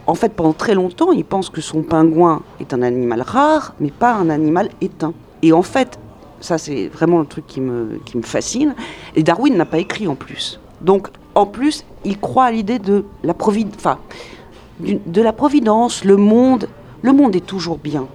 en 0.06 0.14
fait, 0.14 0.32
pendant 0.32 0.52
très 0.52 0.74
longtemps, 0.74 1.12
il 1.12 1.24
pense 1.24 1.50
que 1.50 1.60
son 1.60 1.82
pingouin 1.82 2.42
est 2.58 2.72
un 2.72 2.82
animal 2.82 3.22
rare, 3.22 3.74
mais 3.80 3.90
pas 3.90 4.14
un 4.14 4.30
animal 4.30 4.70
éteint. 4.80 5.12
Et 5.42 5.52
en 5.52 5.62
fait, 5.62 5.98
ça 6.40 6.56
c'est 6.56 6.88
vraiment 6.88 7.18
le 7.18 7.26
truc 7.26 7.46
qui 7.46 7.60
me, 7.60 8.00
qui 8.06 8.16
me 8.16 8.22
fascine. 8.22 8.74
Et 9.14 9.22
Darwin 9.22 9.56
n'a 9.56 9.66
pas 9.66 9.78
écrit 9.78 10.08
en 10.08 10.14
plus. 10.14 10.58
Donc, 10.80 11.08
en 11.34 11.46
plus, 11.46 11.84
il 12.04 12.18
croit 12.18 12.44
à 12.44 12.50
l'idée 12.50 12.78
de 12.78 13.04
la 13.22 13.34
providence, 13.34 13.98
de 14.80 15.22
la 15.22 15.32
providence. 15.32 16.04
Le 16.04 16.16
monde, 16.16 16.68
le 17.02 17.12
monde 17.12 17.36
est 17.36 17.46
toujours 17.46 17.76
bien. 17.78 18.06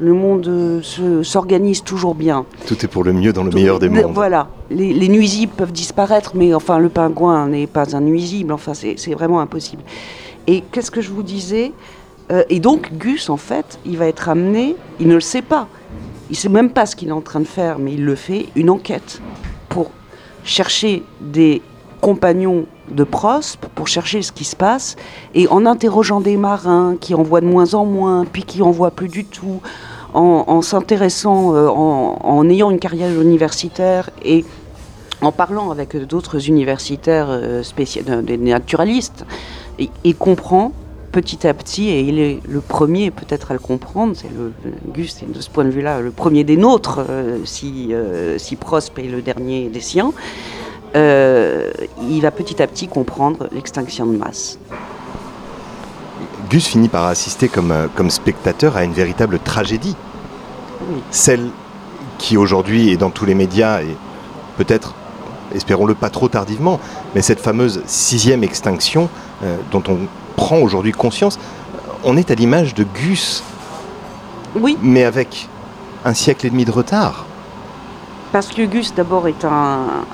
Le 0.00 0.12
monde 0.12 0.46
euh, 0.48 1.22
s'organise 1.22 1.82
toujours 1.82 2.14
bien. 2.14 2.44
Tout 2.66 2.84
est 2.84 2.88
pour 2.88 3.04
le 3.04 3.12
mieux 3.12 3.32
dans 3.32 3.44
le 3.44 3.50
meilleur 3.50 3.78
des 3.78 3.88
mondes. 3.88 4.12
Voilà. 4.12 4.48
Les, 4.70 5.08
nuisibles 5.08 5.52
peuvent 5.56 5.72
disparaître, 5.72 6.32
mais 6.34 6.52
enfin, 6.52 6.78
le 6.78 6.88
pingouin 6.88 7.48
n'est 7.48 7.66
pas 7.66 7.94
un 7.94 8.00
nuisible. 8.00 8.52
Enfin, 8.52 8.72
c'est 8.74 9.14
vraiment 9.14 9.40
impossible. 9.40 9.82
Et 10.46 10.62
qu'est-ce 10.72 10.90
que 10.90 11.00
je 11.00 11.10
vous 11.10 11.22
disais 11.22 11.72
euh, 12.32 12.42
Et 12.50 12.58
donc, 12.58 12.92
Gus, 12.94 13.30
en 13.30 13.36
fait, 13.36 13.78
il 13.86 13.96
va 13.96 14.06
être 14.06 14.28
amené, 14.28 14.76
il 14.98 15.08
ne 15.08 15.14
le 15.14 15.20
sait 15.20 15.42
pas. 15.42 15.68
Il 16.28 16.32
ne 16.32 16.36
sait 16.36 16.48
même 16.48 16.70
pas 16.70 16.86
ce 16.86 16.96
qu'il 16.96 17.08
est 17.08 17.12
en 17.12 17.20
train 17.20 17.40
de 17.40 17.46
faire, 17.46 17.78
mais 17.78 17.92
il 17.92 18.04
le 18.04 18.14
fait, 18.14 18.46
une 18.56 18.70
enquête 18.70 19.20
pour 19.68 19.90
chercher 20.42 21.02
des 21.20 21.62
compagnons 22.00 22.66
de 22.90 23.04
Prospe 23.04 23.66
pour 23.74 23.88
chercher 23.88 24.22
ce 24.22 24.32
qui 24.32 24.44
se 24.44 24.56
passe. 24.56 24.96
Et 25.34 25.48
en 25.48 25.66
interrogeant 25.66 26.20
des 26.20 26.36
marins 26.36 26.96
qui 27.00 27.14
en 27.14 27.22
voient 27.22 27.40
de 27.40 27.46
moins 27.46 27.74
en 27.74 27.84
moins, 27.84 28.24
puis 28.24 28.44
qui 28.44 28.62
en 28.62 28.70
voient 28.70 28.90
plus 28.90 29.08
du 29.08 29.24
tout, 29.24 29.60
en, 30.14 30.62
s'intéressant, 30.62 31.54
euh, 31.54 31.66
en, 31.68 32.48
ayant 32.48 32.70
une 32.70 32.78
carrière 32.78 33.20
universitaire 33.20 34.10
et 34.24 34.44
en 35.20 35.32
parlant 35.32 35.70
avec 35.70 35.96
d'autres 35.96 36.48
universitaires 36.48 37.26
euh, 37.30 37.62
des 38.22 38.36
naturalistes, 38.36 39.24
il 39.78 40.14
comprend 40.14 40.72
petit 41.10 41.46
à 41.46 41.54
petit, 41.54 41.90
et 41.90 42.00
il 42.00 42.18
est 42.18 42.40
le 42.48 42.60
premier 42.60 43.12
peut-être 43.12 43.52
à 43.52 43.54
le 43.54 43.60
comprendre, 43.60 44.14
c'est 44.16 44.30
le, 44.36 44.52
Gus 44.92 45.16
de 45.26 45.40
ce 45.40 45.48
point 45.48 45.64
de 45.64 45.70
vue-là 45.70 46.00
le 46.00 46.10
premier 46.10 46.42
des 46.42 46.56
nôtres, 46.56 47.00
euh, 47.08 47.38
si, 47.44 47.92
si 48.36 48.56
Prospe 48.56 48.98
est 48.98 49.08
le 49.08 49.22
dernier 49.22 49.68
des 49.68 49.80
siens, 49.80 50.12
euh, 50.96 51.70
il 52.02 52.20
va 52.20 52.30
petit 52.30 52.62
à 52.62 52.66
petit 52.66 52.86
comprendre 52.86 53.48
l'extinction 53.52 54.06
de 54.06 54.16
masse. 54.16 54.58
Gus 56.50 56.66
finit 56.66 56.88
par 56.88 57.06
assister 57.06 57.48
comme, 57.48 57.72
euh, 57.72 57.86
comme 57.94 58.10
spectateur 58.10 58.76
à 58.76 58.84
une 58.84 58.92
véritable 58.92 59.38
tragédie. 59.40 59.96
Celle 61.10 61.50
qui 62.18 62.36
aujourd'hui 62.36 62.90
est 62.90 62.96
dans 62.96 63.10
tous 63.10 63.24
les 63.24 63.34
médias 63.34 63.82
et 63.82 63.96
peut-être, 64.56 64.94
espérons-le 65.54 65.94
pas 65.94 66.10
trop 66.10 66.28
tardivement, 66.28 66.78
mais 67.14 67.22
cette 67.22 67.40
fameuse 67.40 67.82
sixième 67.86 68.44
extinction 68.44 69.08
euh, 69.42 69.56
dont 69.72 69.82
on 69.88 69.98
prend 70.36 70.58
aujourd'hui 70.58 70.92
conscience, 70.92 71.40
on 72.04 72.16
est 72.16 72.30
à 72.30 72.34
l'image 72.34 72.74
de 72.74 72.84
Gus. 72.84 73.42
Oui. 74.54 74.76
Mais 74.80 75.04
avec 75.04 75.48
un 76.04 76.14
siècle 76.14 76.46
et 76.46 76.50
demi 76.50 76.64
de 76.64 76.70
retard. 76.70 77.26
Parce 78.30 78.48
que 78.48 78.62
Gus 78.62 78.94
d'abord 78.94 79.26
est 79.26 79.44
un, 79.44 80.04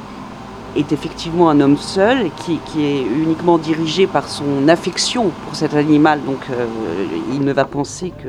est 0.76 0.92
effectivement 0.92 1.50
un 1.50 1.60
homme 1.60 1.76
seul 1.76 2.30
qui, 2.36 2.58
qui, 2.66 2.84
est 2.84 3.02
uniquement 3.02 3.58
dirigé 3.58 4.06
par 4.06 4.28
son 4.28 4.68
affection 4.68 5.30
pour 5.44 5.54
cet 5.54 5.74
animal. 5.74 6.20
Donc 6.24 6.38
euh, 6.50 6.66
il 7.32 7.40
ne 7.40 7.52
va 7.52 7.64
penser 7.64 8.10
que, 8.10 8.28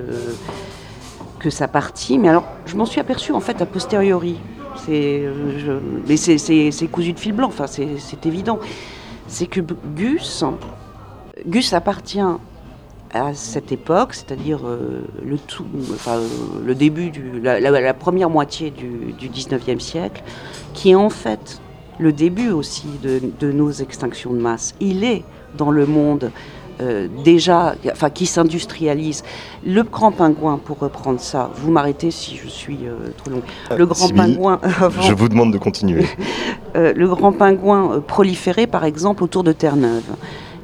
que 1.39 1.50
sa 1.50 1.67
partie. 1.67 2.17
Mais 2.17 2.29
alors 2.29 2.45
je 2.65 2.75
m'en 2.75 2.86
suis 2.86 3.00
aperçu 3.00 3.31
en 3.31 3.39
fait 3.39 3.62
a 3.62 3.65
posteriori. 3.65 4.39
C'est, 4.86 5.24
mais 6.07 6.17
c'est, 6.17 6.88
cousu 6.88 7.13
de 7.13 7.19
fil 7.19 7.33
blanc, 7.33 7.48
enfin, 7.48 7.67
c'est, 7.67 8.25
évident. 8.25 8.60
C'est 9.27 9.45
que 9.45 9.60
Gus, 9.95 10.43
Gus 11.45 11.74
appartient 11.74 12.19
à 13.13 13.33
cette 13.33 13.71
époque, 13.71 14.13
c'est-à-dire 14.13 14.62
euh, 14.65 15.01
le, 15.24 15.38
tout, 15.38 15.65
enfin, 15.93 16.19
le 16.65 16.74
début, 16.74 17.10
du, 17.12 17.39
la, 17.41 17.93
première 17.93 18.29
moitié 18.29 18.71
du, 18.71 19.13
du 19.13 19.29
19e 19.29 19.79
siècle, 19.79 20.24
qui 20.74 20.91
est 20.91 20.95
en 20.95 21.10
fait 21.10 21.62
le 22.01 22.12
début 22.12 22.50
aussi 22.50 22.88
de, 23.03 23.51
nos 23.51 23.72
extinctions 23.72 24.34
de 24.34 24.39
masse. 24.39 24.74
Il 24.79 25.03
est 25.03 25.24
dans 25.58 25.72
le 25.72 25.86
monde 25.86 26.31
euh, 26.81 27.08
déjà, 27.24 27.75
enfin, 27.91 28.10
qui 28.10 28.25
s'industrialise. 28.25 29.24
Le 29.63 29.84
grand 29.84 30.12
pingouin, 30.12 30.58
pour 30.58 30.79
reprendre 30.79 31.20
ça, 31.20 31.51
vous 31.55 31.72
m'arrêtez 31.72 32.10
si 32.10 32.36
je 32.36 32.48
suis 32.48 32.79
euh, 32.86 33.10
trop 33.17 33.29
long. 33.29 33.41
Euh, 33.70 33.77
le 33.77 33.86
grand 33.86 34.10
pingouin. 34.10 34.60
je 35.01 35.13
vous 35.13 35.29
demande 35.29 35.53
de 35.53 35.60
continuer. 35.60 36.05
le 36.75 37.08
grand 37.08 37.34
pingouin 37.34 38.01
proliférait, 38.05 38.67
par 38.67 38.84
exemple, 38.84 39.24
autour 39.24 39.43
de 39.43 39.51
Terre-Neuve. 39.51 40.15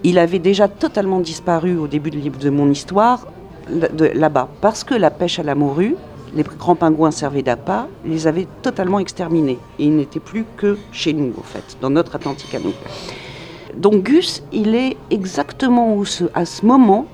Il 0.03 0.17
avait 0.17 0.39
déjà 0.39 0.67
totalement 0.67 1.19
disparu 1.19 1.77
au 1.77 1.87
début 1.87 2.09
de 2.09 2.49
mon 2.49 2.69
histoire 2.71 3.27
là-bas, 4.13 4.47
parce 4.61 4.85
que 4.85 4.95
la 4.95 5.11
pêche 5.11 5.39
à 5.39 5.43
la 5.43 5.53
morue, 5.53 5.95
les 6.35 6.43
grands 6.43 6.75
pingouins 6.75 7.11
servaient 7.11 7.43
d'appât, 7.43 7.87
les 8.05 8.27
avaient 8.27 8.47
totalement 8.61 8.99
exterminés. 8.99 9.59
Et 9.79 9.85
ils 9.85 9.95
n'étaient 9.95 10.19
plus 10.19 10.45
que 10.57 10.77
chez 10.91 11.13
nous, 11.13 11.33
en 11.37 11.43
fait, 11.43 11.77
dans 11.81 11.89
notre 11.89 12.15
Atlantique 12.15 12.53
à 12.55 12.59
nous. 12.59 12.73
Donc 13.75 14.03
Gus, 14.03 14.43
il 14.51 14.75
est 14.75 14.97
exactement 15.11 16.01
à 16.33 16.45
ce 16.45 16.65
moment 16.65 17.05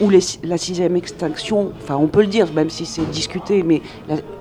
où 0.00 0.10
la 0.10 0.58
sixième 0.58 0.96
extinction, 0.96 1.72
enfin 1.80 1.96
on 1.96 2.06
peut 2.08 2.22
le 2.22 2.26
dire, 2.26 2.52
même 2.52 2.70
si 2.70 2.84
c'est 2.84 3.08
discuté, 3.10 3.62
mais 3.62 3.80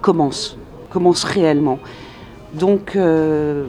commence, 0.01 0.57
commence 0.89 1.23
réellement. 1.23 1.79
Donc, 2.53 2.95
euh, 2.95 3.65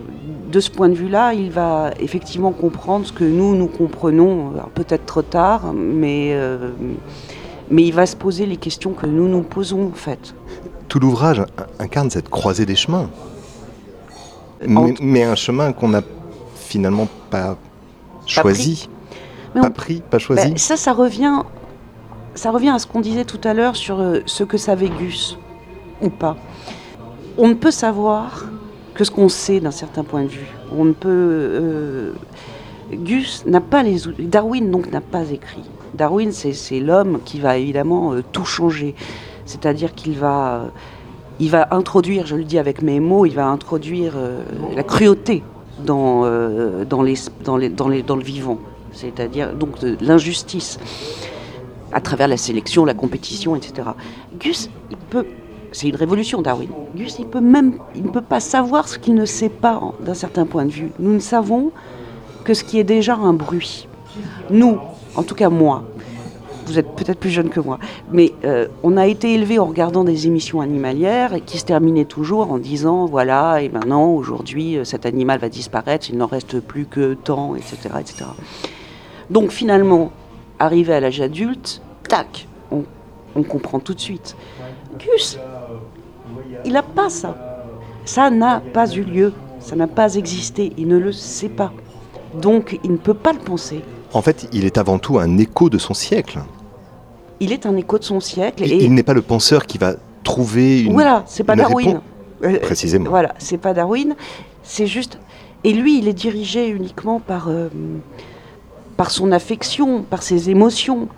de 0.52 0.60
ce 0.60 0.70
point 0.70 0.90
de 0.90 0.94
vue-là, 0.94 1.32
il 1.32 1.50
va 1.50 1.92
effectivement 2.00 2.52
comprendre 2.52 3.06
ce 3.06 3.12
que 3.12 3.24
nous, 3.24 3.56
nous 3.56 3.66
comprenons, 3.66 4.52
peut-être 4.74 5.06
trop 5.06 5.22
tard, 5.22 5.72
mais 5.72 6.32
euh, 6.32 6.70
mais 7.70 7.84
il 7.84 7.92
va 7.92 8.06
se 8.06 8.16
poser 8.16 8.46
les 8.46 8.56
questions 8.56 8.92
que 8.92 9.06
nous 9.06 9.28
nous 9.28 9.42
posons 9.42 9.88
en 9.88 9.94
fait. 9.94 10.34
Tout 10.88 11.00
l'ouvrage 11.00 11.42
incarne 11.78 12.10
cette 12.10 12.28
croisée 12.28 12.66
des 12.66 12.76
chemins. 12.76 13.08
Mais, 14.66 15.24
un 15.24 15.34
chemin 15.34 15.72
qu'on 15.72 15.88
n'a 15.88 16.02
finalement 16.54 17.08
pas 17.30 17.56
choisi, 18.26 18.88
pas 19.52 19.70
pris, 19.70 20.00
pas, 20.00 20.18
choisi. 20.18 20.48
Ben, 20.48 20.56
ça, 20.56 20.76
ça 20.76 20.92
revient, 20.92 21.42
ça 22.34 22.50
revient 22.50 22.70
à 22.70 22.78
ce 22.78 22.86
qu'on 22.86 23.00
disait 23.00 23.24
tout 23.24 23.40
à 23.44 23.52
l'heure 23.52 23.76
sur 23.76 24.00
euh, 24.00 24.20
ce 24.26 24.42
que 24.42 24.56
savait 24.56 24.88
Gus 24.88 25.38
ou 26.00 26.08
pas. 26.08 26.36
On 27.36 27.48
ne 27.48 27.54
peut 27.54 27.70
savoir 27.70 28.46
que 28.94 29.04
ce 29.04 29.10
qu'on 29.10 29.28
sait 29.28 29.60
d'un 29.60 29.70
certain 29.70 30.04
point 30.04 30.22
de 30.22 30.28
vue. 30.28 30.46
On 30.76 30.84
ne 30.84 30.92
peut. 30.92 31.08
Euh, 31.10 32.12
Gus 32.92 33.44
n'a 33.46 33.60
pas 33.60 33.82
les 33.82 34.00
Darwin 34.18 34.70
donc 34.70 34.90
n'a 34.92 35.00
pas 35.00 35.30
écrit. 35.30 35.64
Darwin, 35.94 36.32
c'est 36.32 36.80
l'homme 36.80 37.20
qui 37.24 37.40
va 37.40 37.56
évidemment 37.56 38.12
euh, 38.12 38.22
tout 38.32 38.44
changer. 38.44 38.94
C'est-à-dire 39.46 39.94
qu'il 39.94 40.18
va, 40.18 40.70
il 41.38 41.50
va 41.50 41.68
introduire, 41.70 42.26
je 42.26 42.36
le 42.36 42.44
dis 42.44 42.58
avec 42.58 42.82
mes 42.82 43.00
mots, 43.00 43.26
il 43.26 43.34
va 43.34 43.46
introduire 43.46 44.14
euh, 44.16 44.42
la 44.74 44.82
cruauté 44.82 45.42
dans, 45.84 46.24
euh, 46.24 46.84
dans, 46.84 47.02
les, 47.02 47.14
dans, 47.44 47.56
les, 47.56 47.68
dans, 47.68 48.16
le 48.16 48.22
vivant. 48.22 48.58
C'est-à-dire 48.92 49.52
donc 49.54 49.76
l'injustice 50.00 50.78
à 51.92 52.00
travers 52.00 52.28
la 52.28 52.36
sélection, 52.36 52.84
la 52.84 52.94
compétition, 52.94 53.54
etc. 53.56 53.88
Gus, 54.38 54.70
il 54.90 54.96
peut 54.96 55.26
c'est 55.72 55.88
une 55.88 55.96
révolution, 55.96 56.40
Darwin. 56.40 56.68
Gus, 56.94 57.16
il 57.18 57.26
peut 57.26 57.40
même, 57.40 57.78
il 57.96 58.04
ne 58.04 58.10
peut 58.10 58.22
pas 58.22 58.38
savoir 58.38 58.86
ce 58.86 58.96
qu'il 58.96 59.14
ne 59.14 59.24
sait 59.24 59.48
pas 59.48 59.80
d'un 59.98 60.14
certain 60.14 60.46
point 60.46 60.64
de 60.64 60.70
vue. 60.70 60.92
Nous 61.00 61.12
ne 61.12 61.18
savons 61.18 61.72
que 62.44 62.54
ce 62.54 62.62
qui 62.62 62.78
est 62.78 62.84
déjà 62.84 63.16
un 63.16 63.32
bruit. 63.32 63.88
Nous, 64.50 64.78
en 65.16 65.22
tout 65.22 65.34
cas 65.34 65.48
moi, 65.48 65.84
vous 66.66 66.78
êtes 66.78 66.90
peut-être 66.96 67.18
plus 67.18 67.30
jeune 67.30 67.50
que 67.50 67.60
moi, 67.60 67.78
mais 68.10 68.32
euh, 68.44 68.68
on 68.82 68.96
a 68.96 69.06
été 69.06 69.34
élevé 69.34 69.58
en 69.58 69.66
regardant 69.66 70.04
des 70.04 70.26
émissions 70.26 70.60
animalières 70.60 71.44
qui 71.44 71.58
se 71.58 71.64
terminaient 71.64 72.04
toujours 72.04 72.50
en 72.50 72.58
disant 72.58 73.06
voilà, 73.06 73.60
et 73.60 73.68
maintenant, 73.68 74.06
aujourd'hui, 74.06 74.78
euh, 74.78 74.84
cet 74.84 75.06
animal 75.06 75.38
va 75.38 75.48
disparaître, 75.48 76.08
il 76.10 76.16
n'en 76.16 76.26
reste 76.26 76.60
plus 76.60 76.86
que 76.86 77.14
tant, 77.14 77.54
etc. 77.54 77.76
etc. 78.00 78.24
Donc 79.30 79.50
finalement, 79.50 80.12
arrivé 80.58 80.94
à 80.94 81.00
l'âge 81.00 81.20
adulte, 81.20 81.82
tac, 82.08 82.48
on, 82.70 83.42
comprend 83.42 83.80
tout 83.80 83.94
de 83.94 84.00
suite. 84.00 84.36
Gus, 84.98 85.38
il 86.64 86.72
n'a 86.72 86.82
pas 86.82 87.10
ça. 87.10 87.36
Ça 88.04 88.30
n'a 88.30 88.60
pas 88.60 88.86
eu 88.92 89.02
lieu, 89.02 89.32
ça 89.60 89.76
n'a 89.76 89.86
pas 89.86 90.14
existé, 90.14 90.72
il 90.76 90.88
ne 90.88 90.98
le 90.98 91.10
sait 91.10 91.48
pas. 91.48 91.72
Donc 92.34 92.78
il 92.84 92.92
ne 92.92 92.96
peut 92.96 93.14
pas 93.14 93.32
le 93.32 93.38
penser. 93.40 93.80
En 94.14 94.22
fait, 94.22 94.48
il 94.52 94.64
est 94.64 94.78
avant 94.78 94.98
tout 94.98 95.18
un 95.18 95.38
écho 95.38 95.68
de 95.68 95.76
son 95.76 95.92
siècle. 95.92 96.38
Il 97.40 97.52
est 97.52 97.66
un 97.66 97.76
écho 97.76 97.98
de 97.98 98.04
son 98.04 98.20
siècle. 98.20 98.62
Et, 98.62 98.84
il 98.84 98.94
n'est 98.94 99.02
pas 99.02 99.12
le 99.12 99.22
penseur 99.22 99.66
qui 99.66 99.76
va 99.76 99.94
trouver 100.22 100.82
une. 100.82 100.92
Voilà, 100.92 101.24
c'est 101.26 101.42
pas 101.42 101.56
Darwin. 101.56 102.00
Euh, 102.44 102.60
Précisément. 102.60 103.10
Voilà, 103.10 103.34
c'est 103.38 103.58
pas 103.58 103.74
Darwin. 103.74 104.14
C'est 104.62 104.86
juste. 104.86 105.18
Et 105.64 105.72
lui, 105.72 105.98
il 105.98 106.06
est 106.06 106.14
dirigé 106.14 106.68
uniquement 106.68 107.18
par, 107.18 107.48
euh, 107.48 107.68
par 108.96 109.10
son 109.10 109.32
affection, 109.32 110.02
par 110.02 110.22
ses 110.22 110.48
émotions. 110.48 111.08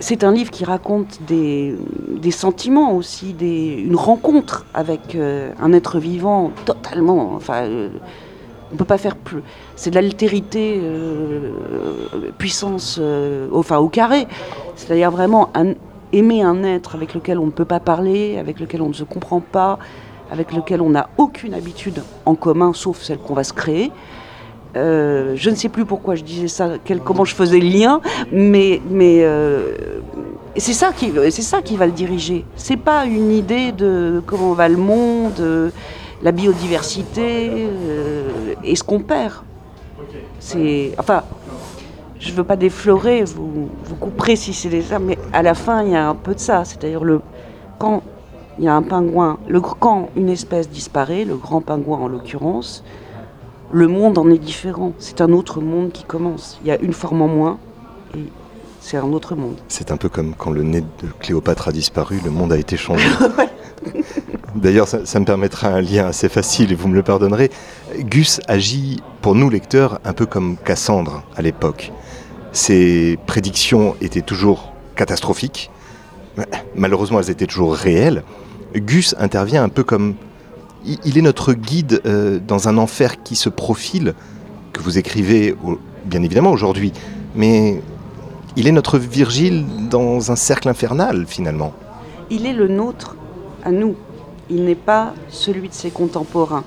C'est 0.00 0.24
un 0.24 0.32
livre 0.32 0.50
qui 0.50 0.64
raconte 0.64 1.20
des, 1.28 1.76
des 2.08 2.30
sentiments 2.32 2.96
aussi, 2.96 3.32
des, 3.32 3.84
une 3.86 3.94
rencontre 3.94 4.66
avec 4.74 5.14
euh, 5.14 5.52
un 5.60 5.72
être 5.72 6.00
vivant 6.00 6.50
totalement. 6.64 7.34
Enfin, 7.34 7.62
euh, 7.62 7.90
on 8.74 8.76
peut 8.76 8.84
pas 8.84 8.98
faire 8.98 9.16
plus. 9.16 9.42
C'est 9.76 9.90
de 9.90 9.94
l'altérité 9.94 10.80
puissance, 12.38 13.00
enfin 13.52 13.78
au 13.78 13.88
carré. 13.88 14.26
C'est-à-dire 14.74 15.10
vraiment 15.12 15.50
aimer 16.12 16.42
un 16.42 16.62
être 16.64 16.96
avec 16.96 17.14
lequel 17.14 17.38
on 17.38 17.46
ne 17.46 17.50
peut 17.50 17.64
pas 17.64 17.80
parler, 17.80 18.36
avec 18.38 18.60
lequel 18.60 18.82
on 18.82 18.88
ne 18.88 18.94
se 18.94 19.04
comprend 19.04 19.40
pas, 19.40 19.78
avec 20.30 20.52
lequel 20.52 20.80
on 20.80 20.90
n'a 20.90 21.08
aucune 21.18 21.54
habitude 21.54 22.02
en 22.26 22.34
commun, 22.34 22.72
sauf 22.72 23.00
celle 23.00 23.18
qu'on 23.18 23.34
va 23.34 23.44
se 23.44 23.52
créer. 23.52 23.92
Euh, 24.76 25.34
je 25.36 25.50
ne 25.50 25.54
sais 25.54 25.68
plus 25.68 25.84
pourquoi 25.84 26.16
je 26.16 26.24
disais 26.24 26.48
ça, 26.48 26.70
comment 27.04 27.24
je 27.24 27.34
faisais 27.34 27.60
le 27.60 27.68
lien, 27.68 28.00
mais, 28.32 28.80
euh, 29.02 29.76
c'est 30.56 30.72
ça 30.72 30.92
qui, 30.92 31.12
c'est 31.30 31.42
ça 31.42 31.62
qui 31.62 31.76
va 31.76 31.86
le 31.86 31.92
diriger. 31.92 32.44
C'est 32.56 32.76
pas 32.76 33.06
une 33.06 33.30
idée 33.30 33.72
de 33.72 34.22
comment 34.26 34.52
va 34.52 34.68
le 34.68 34.76
monde, 34.76 35.72
la 36.22 36.32
biodiversité 36.32 37.50
euh, 37.52 38.53
et 38.64 38.76
ce 38.76 38.82
qu'on 38.82 39.00
perd. 39.00 39.34
C'est, 40.40 40.92
enfin, 40.98 41.22
je 42.18 42.32
veux 42.32 42.44
pas 42.44 42.56
déflorer, 42.56 43.24
vous, 43.24 43.68
vous 43.84 43.96
couperez 43.96 44.36
si 44.36 44.52
c'est 44.52 44.82
ça, 44.82 44.98
mais 44.98 45.18
à 45.32 45.42
la 45.42 45.54
fin 45.54 45.82
il 45.82 45.92
y 45.92 45.96
a 45.96 46.08
un 46.08 46.14
peu 46.14 46.34
de 46.34 46.40
ça. 46.40 46.64
C'est-à-dire 46.64 47.04
le 47.04 47.20
quand 47.78 48.02
il 48.58 48.64
y 48.64 48.68
a 48.68 48.74
un 48.74 48.82
pingouin. 48.82 49.38
Le, 49.48 49.60
quand 49.60 50.10
une 50.16 50.28
espèce 50.28 50.68
disparaît, 50.68 51.24
le 51.24 51.36
grand 51.36 51.60
pingouin 51.60 51.98
en 51.98 52.08
l'occurrence, 52.08 52.84
le 53.72 53.88
monde 53.88 54.18
en 54.18 54.30
est 54.30 54.38
différent. 54.38 54.92
C'est 54.98 55.20
un 55.20 55.32
autre 55.32 55.60
monde 55.60 55.90
qui 55.92 56.04
commence. 56.04 56.60
Il 56.62 56.68
y 56.68 56.70
a 56.70 56.80
une 56.80 56.92
forme 56.92 57.22
en 57.22 57.28
moins 57.28 57.58
et 58.16 58.24
c'est 58.80 58.96
un 58.96 59.12
autre 59.12 59.34
monde. 59.34 59.56
C'est 59.68 59.90
un 59.90 59.96
peu 59.96 60.08
comme 60.08 60.34
quand 60.36 60.50
le 60.50 60.62
nez 60.62 60.82
de 60.82 61.08
Cléopâtre 61.18 61.68
a 61.68 61.72
disparu, 61.72 62.20
le 62.24 62.30
monde 62.30 62.52
a 62.52 62.58
été 62.58 62.76
changé. 62.76 63.08
D'ailleurs, 64.54 64.86
ça, 64.86 65.20
me 65.20 65.24
permettra 65.24 65.68
un 65.68 65.80
lien 65.80 66.06
assez 66.06 66.28
facile 66.28 66.70
et 66.70 66.74
vous 66.74 66.86
me 66.86 66.94
le 66.94 67.02
pardonnerez. 67.02 67.50
Gus 67.98 68.40
agit 68.46 69.02
pour 69.20 69.34
nous 69.34 69.50
lecteurs 69.50 69.98
un 70.04 70.12
peu 70.12 70.26
comme 70.26 70.56
Cassandre 70.56 71.24
à 71.36 71.42
l'époque. 71.42 71.92
Ses 72.52 73.18
prédictions 73.26 73.96
étaient 74.00 74.22
toujours 74.22 74.72
catastrophiques. 74.94 75.70
Malheureusement, 76.76 77.18
elles 77.18 77.30
étaient 77.30 77.46
toujours 77.46 77.74
réelles. 77.74 78.22
Gus 78.74 79.14
intervient 79.18 79.64
un 79.64 79.68
peu 79.68 79.82
comme... 79.82 80.14
Il 81.04 81.16
est 81.16 81.22
notre 81.22 81.54
guide 81.54 82.02
euh, 82.04 82.38
dans 82.46 82.68
un 82.68 82.76
enfer 82.76 83.22
qui 83.22 83.36
se 83.36 83.48
profile, 83.48 84.14
que 84.72 84.82
vous 84.82 84.98
écrivez 84.98 85.56
bien 86.04 86.22
évidemment 86.22 86.50
aujourd'hui, 86.50 86.92
mais 87.34 87.80
il 88.56 88.68
est 88.68 88.72
notre 88.72 88.98
Virgile 88.98 89.64
dans 89.90 90.30
un 90.30 90.36
cercle 90.36 90.68
infernal 90.68 91.24
finalement. 91.26 91.72
Il 92.30 92.46
est 92.46 92.52
le 92.52 92.68
nôtre 92.68 93.16
à 93.64 93.70
nous. 93.70 93.96
Il 94.50 94.64
n'est 94.64 94.74
pas 94.74 95.14
celui 95.28 95.68
de 95.68 95.74
ses 95.74 95.90
contemporains. 95.90 96.64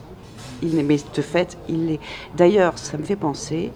Il 0.61 0.75
mais 0.85 0.97
de 1.13 1.21
fait, 1.21 1.57
il 1.69 1.91
est. 1.91 1.99
D'ailleurs, 2.35 2.77
ça 2.77 2.97
me 2.97 3.03
fait 3.03 3.15
penser, 3.15 3.71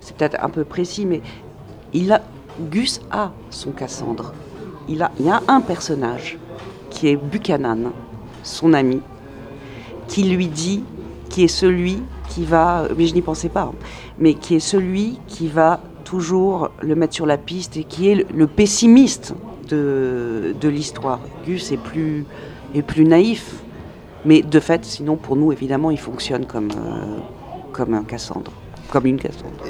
c'est 0.00 0.14
peut-être 0.14 0.42
un 0.42 0.50
peu 0.50 0.64
précis, 0.64 1.06
mais 1.06 1.22
il 1.92 2.12
a, 2.12 2.22
Gus 2.70 3.00
a 3.10 3.32
son 3.50 3.70
Cassandre. 3.70 4.34
Il, 4.88 5.02
a, 5.02 5.10
il 5.18 5.26
y 5.26 5.30
a 5.30 5.40
un 5.48 5.60
personnage 5.60 6.38
qui 6.90 7.08
est 7.08 7.16
Buchanan, 7.16 7.92
son 8.42 8.74
ami, 8.74 9.00
qui 10.08 10.24
lui 10.24 10.48
dit, 10.48 10.84
qui 11.30 11.44
est 11.44 11.48
celui 11.48 12.02
qui 12.28 12.44
va, 12.44 12.86
mais 12.96 13.06
je 13.06 13.14
n'y 13.14 13.22
pensais 13.22 13.48
pas, 13.48 13.72
mais 14.18 14.34
qui 14.34 14.56
est 14.56 14.60
celui 14.60 15.18
qui 15.26 15.48
va 15.48 15.80
toujours 16.04 16.70
le 16.82 16.94
mettre 16.94 17.14
sur 17.14 17.26
la 17.26 17.38
piste 17.38 17.76
et 17.76 17.84
qui 17.84 18.08
est 18.08 18.26
le, 18.32 18.46
pessimiste 18.46 19.34
de, 19.68 20.54
de 20.60 20.68
l'histoire. 20.68 21.20
Gus 21.46 21.72
est 21.72 21.76
plus, 21.76 22.26
est 22.74 22.82
plus 22.82 23.04
naïf, 23.04 23.56
mais 24.24 24.42
de 24.42 24.60
fait, 24.60 24.84
sinon 24.84 25.16
pour 25.16 25.36
nous, 25.36 25.52
évidemment, 25.52 25.90
il 25.90 25.98
fonctionne 25.98 26.46
comme, 26.46 26.70
euh, 26.70 27.18
comme 27.72 27.94
un 27.94 28.04
Cassandre, 28.04 28.52
comme 28.90 29.06
une 29.06 29.18
Cassandre. 29.18 29.64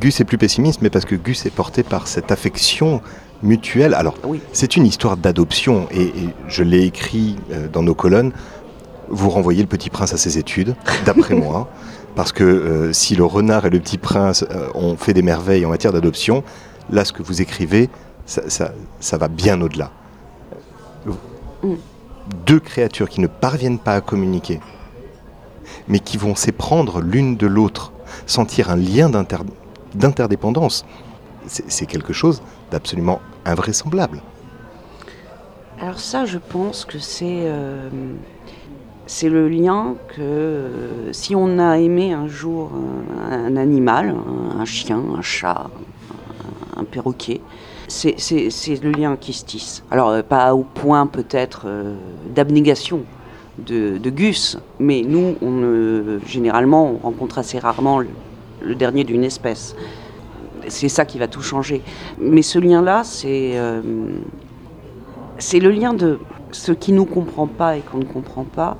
Gus 0.00 0.20
est 0.20 0.24
plus 0.24 0.38
pessimiste, 0.38 0.80
mais 0.82 0.90
parce 0.90 1.04
que 1.04 1.14
Gus 1.14 1.46
est 1.46 1.54
porté 1.54 1.82
par 1.82 2.06
cette 2.06 2.30
affection 2.30 3.00
mutuelle. 3.42 3.94
Alors, 3.94 4.14
c'est 4.52 4.76
une 4.76 4.86
histoire 4.86 5.16
d'adoption 5.16 5.88
et, 5.90 6.12
je 6.48 6.62
l'ai 6.62 6.84
écrit 6.84 7.36
euh, 7.50 7.68
dans 7.68 7.82
nos 7.82 7.94
colonnes. 7.94 8.32
Vous 9.08 9.30
renvoyez 9.30 9.62
le 9.62 9.68
petit 9.68 9.90
prince 9.90 10.12
à 10.12 10.18
ses 10.18 10.38
études, 10.38 10.74
d'après 11.06 11.34
moi, 11.34 11.70
parce 12.14 12.32
que 12.32 12.44
euh, 12.44 12.92
si 12.92 13.16
le 13.16 13.24
renard 13.24 13.64
et 13.64 13.70
le 13.70 13.80
petit 13.80 13.98
prince 13.98 14.44
ont 14.74 14.96
fait 14.96 15.14
des 15.14 15.22
merveilles 15.22 15.64
en 15.64 15.70
matière 15.70 15.92
d'adoption, 15.92 16.44
là, 16.90 17.04
ce 17.04 17.12
que 17.12 17.22
vous 17.22 17.40
écrivez, 17.40 17.88
ça, 18.26 19.18
va 19.18 19.28
bien 19.28 19.60
au-delà. 19.60 19.90
Deux 22.46 22.60
créatures 22.60 23.08
qui 23.08 23.20
ne 23.20 23.26
parviennent 23.26 23.78
pas 23.78 23.94
à 23.94 24.00
communiquer, 24.00 24.60
mais 25.88 25.98
qui 25.98 26.16
vont 26.16 26.34
s'éprendre 26.34 27.00
l'une 27.00 27.36
de 27.36 27.46
l'autre, 27.46 27.92
sentir 28.26 28.70
un 28.70 28.76
lien 28.76 29.10
d'interdépendance 29.94 30.84
c'est 31.48 31.86
quelque 31.86 32.12
chose 32.12 32.42
d'absolument 32.70 33.20
invraisemblable. 33.44 34.20
Alors 35.80 36.00
ça, 36.00 36.26
je 36.26 36.38
pense 36.38 36.84
que 36.84 36.98
c'est 36.98 37.42
euh, 37.44 37.88
le 39.22 39.48
lien 39.48 39.94
que 40.08 40.20
euh, 40.20 41.12
si 41.12 41.34
on 41.34 41.58
a 41.58 41.78
aimé 41.78 42.12
un 42.12 42.26
jour 42.26 42.72
un, 43.30 43.56
animal, 43.56 44.14
un, 44.58 44.64
chien, 44.64 45.02
un 45.16 45.22
chat, 45.22 45.70
un, 46.76 46.84
perroquet, 46.84 47.40
c'est 47.88 48.82
le 48.82 48.92
lien 48.92 49.16
qui 49.16 49.32
se 49.32 49.44
tisse. 49.44 49.82
Alors 49.90 50.10
euh, 50.10 50.22
pas 50.22 50.54
au 50.54 50.62
point 50.62 51.06
peut-être 51.06 51.66
d'abnégation 52.34 53.02
de, 53.58 53.98
Gus, 54.10 54.58
mais 54.78 55.02
nous, 55.02 55.34
on, 55.42 56.20
généralement, 56.26 56.92
on 56.92 56.98
rencontre 56.98 57.38
assez 57.38 57.58
rarement 57.58 58.00
le 58.60 58.74
dernier 58.74 59.02
d'une 59.02 59.24
espèce 59.24 59.74
c'est 60.68 60.88
ça 60.88 61.04
qui 61.04 61.18
va 61.18 61.28
tout 61.28 61.42
changer. 61.42 61.82
Mais 62.18 62.42
ce 62.42 62.58
lien-là, 62.58 63.02
c'est 63.04 63.52
euh, 63.54 63.80
c'est 65.38 65.60
le 65.60 65.70
lien 65.70 65.94
de 65.94 66.18
ce 66.52 66.72
qui 66.72 66.92
nous 66.92 67.04
comprend 67.04 67.46
pas 67.46 67.76
et 67.76 67.80
qu'on 67.80 67.98
ne 67.98 68.04
comprend 68.04 68.44
pas. 68.44 68.76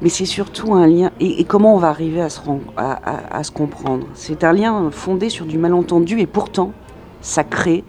Mais 0.00 0.08
c'est 0.08 0.26
surtout 0.26 0.74
un 0.74 0.86
lien. 0.86 1.10
Et, 1.18 1.44
comment 1.44 1.74
on 1.74 1.78
va 1.78 1.88
arriver 1.88 2.20
à 2.20 2.28
se, 2.30 2.40
à, 2.76 3.42
se 3.42 3.50
comprendre 3.50 4.06
C'est 4.14 4.44
un 4.44 4.52
lien 4.52 4.90
fondé 4.92 5.28
sur 5.28 5.44
du 5.44 5.58
malentendu 5.58 6.20
et 6.20 6.26
pourtant, 6.26 6.72
ça 7.20 7.42
crée 7.42 7.82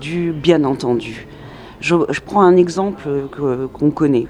du 0.00 0.32
bien 0.32 0.64
entendu. 0.64 1.26
Je, 1.80 1.94
prends 2.24 2.42
un 2.42 2.56
exemple 2.56 3.08
qu'on 3.72 3.90
connaît. 3.90 4.26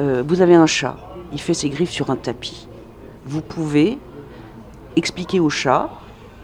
Euh, 0.00 0.22
vous 0.26 0.40
avez 0.40 0.54
un 0.54 0.66
chat, 0.66 0.96
il 1.32 1.40
fait 1.40 1.54
ses 1.54 1.68
griffes 1.68 1.90
sur 1.90 2.10
un 2.10 2.16
tapis. 2.16 2.68
Vous 3.26 3.42
pouvez 3.42 3.98
expliquer 4.96 5.40
au 5.40 5.50
chat 5.50 5.90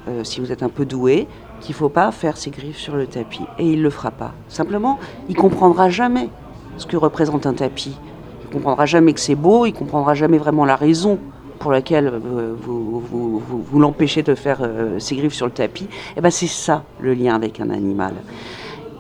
euh, 0.08 0.24
si 0.24 0.40
vous 0.40 0.52
êtes 0.52 0.62
un 0.62 0.68
peu 0.68 0.84
doué, 0.84 1.26
qu'il 1.60 1.72
ne 1.74 1.78
faut 1.78 1.88
pas 1.88 2.12
faire 2.12 2.36
ses 2.36 2.50
griffes 2.50 2.78
sur 2.78 2.96
le 2.96 3.06
tapis. 3.06 3.44
Et 3.58 3.70
il 3.70 3.78
ne 3.78 3.82
le 3.82 3.90
fera 3.90 4.10
pas. 4.10 4.34
Simplement, 4.48 4.98
il 5.28 5.36
comprendra 5.36 5.88
jamais 5.88 6.28
ce 6.76 6.86
que 6.86 6.96
représente 6.96 7.46
un 7.46 7.54
tapis. 7.54 7.96
Il 8.44 8.50
comprendra 8.50 8.86
jamais 8.86 9.14
que 9.14 9.20
c'est 9.20 9.34
beau, 9.34 9.66
il 9.66 9.72
comprendra 9.72 10.14
jamais 10.14 10.38
vraiment 10.38 10.64
la 10.64 10.76
raison 10.76 11.18
pour 11.58 11.72
laquelle 11.72 12.08
euh, 12.08 12.54
vous, 12.58 13.00
vous, 13.00 13.78
l'empêchez 13.78 14.22
de 14.22 14.34
faire 14.34 14.58
euh, 14.62 14.98
ses 14.98 15.16
griffes 15.16 15.34
sur 15.34 15.46
le 15.46 15.52
tapis. 15.52 15.84
Et 15.84 16.18
eh 16.18 16.20
ben 16.20 16.30
c'est 16.30 16.46
ça 16.46 16.84
le 17.00 17.14
lien 17.14 17.34
avec 17.34 17.60
un 17.60 17.70
animal. 17.70 18.14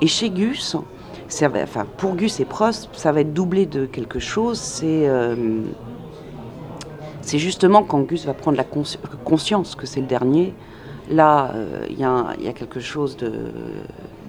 Et 0.00 0.06
chez 0.06 0.30
Gus, 0.30 0.76
enfin, 1.26 1.86
pour 1.96 2.16
Gus 2.16 2.40
et 2.40 2.44
Prost, 2.44 2.88
ça 2.92 3.12
va 3.12 3.20
être 3.20 3.32
doublé 3.32 3.66
de 3.66 3.86
quelque 3.86 4.18
chose. 4.18 4.58
C'est 4.58 5.08
c'est 7.22 7.38
justement 7.38 7.82
quand 7.82 8.02
Gus 8.02 8.24
va 8.26 8.34
prendre 8.34 8.56
la 8.56 8.64
conscience 9.24 9.74
que 9.74 9.86
c'est 9.86 10.00
le 10.00 10.06
dernier, 10.06 10.54
Là, 11.10 11.52
euh, 11.54 11.86
il 11.88 11.98
y, 11.98 12.04
a 12.04 12.52
quelque 12.52 12.80
chose 12.80 13.16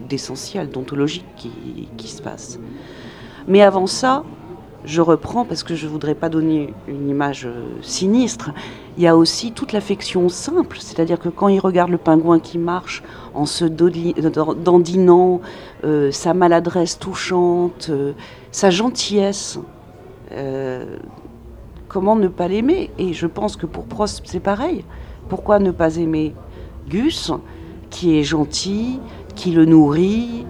d'essentiel, 0.08 0.70
d'ontologique 0.70 1.26
qui, 1.36 2.08
se 2.08 2.22
passe. 2.22 2.60
Mais 3.48 3.64
avant 3.64 3.88
ça, 3.88 4.24
je 4.88 5.02
reprends 5.02 5.46
parce 5.46 5.64
que 5.64 5.76
je 5.76 5.86
ne 5.86 5.92
voudrais 5.92 6.16
pas 6.16 6.30
donner 6.30 6.74
une 6.88 7.10
image 7.10 7.46
euh, 7.46 7.66
sinistre. 7.82 8.52
Il 8.98 9.04
y 9.04 9.08
a 9.08 9.16
aussi 9.16 9.52
toute 9.52 9.74
l'affection 9.74 10.30
simple, 10.30 10.78
c'est-à-dire 10.80 11.20
que 11.20 11.30
quand 11.30 11.50
il 11.50 11.60
regarde 11.60 11.92
le 11.92 11.98
pingouin 11.98 12.40
qui 12.40 12.58
marche 12.58 13.04
en 13.36 13.46
se 13.46 13.66
dandinant, 13.66 15.42
euh, 15.84 16.12
sa 16.12 16.34
maladresse 16.34 16.98
touchante, 16.98 17.92
sa 18.52 18.70
gentillesse, 18.72 19.60
comment 21.88 22.16
ne 22.16 22.28
pas 22.28 22.48
l'aimer? 22.48 22.90
Et 22.98 23.14
je 23.14 23.28
pense 23.28 23.56
que 23.56 23.66
pour 23.66 23.86
Prost, 23.86 24.24
c'est 24.26 24.40
pareil. 24.40 24.84
Pourquoi 25.30 25.60
ne 25.60 25.72
pas 25.72 25.98
aimer 25.98 26.34
Gus, 26.90 27.32
qui 27.90 28.18
est 28.18 28.24
gentil, 28.24 29.00
qui 29.36 29.52
le 29.52 29.66
nourrit, 29.66 30.46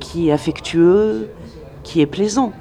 qui 0.00 0.28
est 0.28 0.32
affectueux, 0.32 1.28
qui 1.82 2.00
est 2.00 2.06
plaisant? 2.06 2.52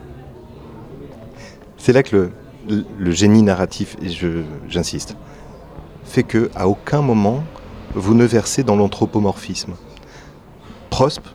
C'est 1.83 1.93
là 1.93 2.03
que 2.03 2.29
le 2.69 3.11
génie 3.11 3.41
narratif, 3.41 3.97
et 4.03 4.09
j'insiste, 4.69 5.15
fait 6.03 6.21
que 6.21 6.51
à 6.53 6.67
aucun 6.67 7.01
moment 7.01 7.43
vous 7.95 8.13
ne 8.13 8.23
versez 8.23 8.61
dans 8.61 8.75
l'anthropomorphisme. 8.75 9.73
Prospe 10.91 11.25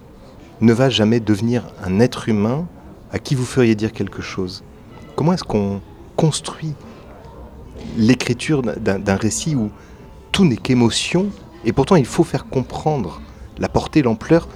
ne 0.60 0.72
va 0.72 0.88
jamais 0.88 1.18
devenir 1.18 1.64
un 1.84 1.98
être 1.98 2.28
humain 2.28 2.68
à 3.10 3.18
qui 3.18 3.34
vous 3.34 3.44
feriez 3.44 3.74
dire 3.74 3.92
quelque 3.92 4.22
chose. 4.22 4.62
Comment 5.16 5.32
est-ce 5.32 5.42
qu'on 5.42 5.80
construit 6.14 6.74
l'écriture 7.98 8.62
d'un 8.62 9.16
récit 9.16 9.56
où 9.56 9.72
tout 10.30 10.44
n'est 10.44 10.56
qu'émotion 10.56 11.26
et 11.64 11.72
pourtant 11.72 11.96
il 11.96 12.06
faut 12.06 12.22
faire 12.22 12.46
comprendre 12.46 13.20
la 13.58 13.68
portée, 13.68 14.00
l'ampleur 14.00 14.46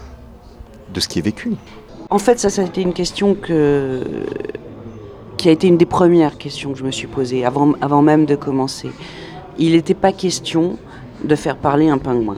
de 0.95 1.01
ce 1.01 1.09
qui 1.09 1.19
est 1.19 1.23
vécu? 1.23 1.51
En 2.11 2.21
fait, 2.21 2.39
ça, 2.39 2.49
ça 2.49 2.63
a 2.63 2.65
été 2.65 2.81
une 2.81 2.93
question 2.93 3.35
que 3.35 4.05
qui 5.41 5.49
a 5.49 5.53
été 5.53 5.69
une 5.69 5.79
des 5.79 5.87
premières 5.87 6.37
questions 6.37 6.73
que 6.75 6.79
je 6.79 6.85
me 6.85 6.91
suis 6.91 7.07
posée 7.07 7.47
avant, 7.47 7.73
avant 7.81 8.03
même 8.03 8.27
de 8.27 8.37
commencer. 8.37 8.91
Il 9.59 9.73
n'était 9.73 9.95
pas 9.95 10.13
question 10.13 10.77
de 11.25 11.35
faire 11.35 11.57
parler 11.57 11.89
un 11.89 11.97
pingouin. 11.97 12.37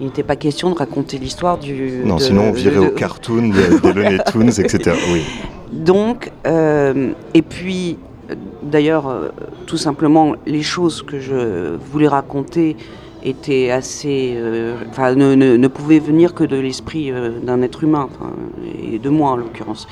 Il 0.00 0.06
n'était 0.06 0.22
pas 0.22 0.36
question 0.36 0.70
de 0.70 0.74
raconter 0.74 1.18
l'histoire 1.18 1.58
du. 1.58 2.00
Non, 2.02 2.18
sinon 2.18 2.44
on 2.44 2.52
virait 2.52 2.78
au 2.78 2.92
cartoon, 2.92 3.50
des 3.50 3.92
Looney 3.92 4.18
Tunes, 4.32 4.52
etc. 4.58 4.96
Oui. 5.12 5.20
Donc, 5.70 6.32
euh, 6.46 7.12
et 7.34 7.42
puis, 7.42 7.98
d'ailleurs, 8.62 9.08
euh, 9.08 9.28
tout 9.66 9.76
simplement, 9.76 10.34
les 10.46 10.62
choses 10.62 11.02
que 11.02 11.20
je 11.20 11.76
voulais 11.92 12.08
raconter 12.08 12.78
étaient 13.22 13.70
assez. 13.70 14.32
Euh, 14.36 14.76
enfin, 14.88 15.14
ne, 15.14 15.34
ne, 15.34 15.68
pouvaient 15.68 15.98
venir 15.98 16.32
que 16.32 16.44
de 16.44 16.56
l'esprit 16.56 17.12
d'un 17.42 17.60
être 17.60 17.84
humain, 17.84 18.08
et 18.90 18.98
de 18.98 19.10
moi 19.10 19.32
en 19.32 19.36
l'occurrence. 19.36 19.86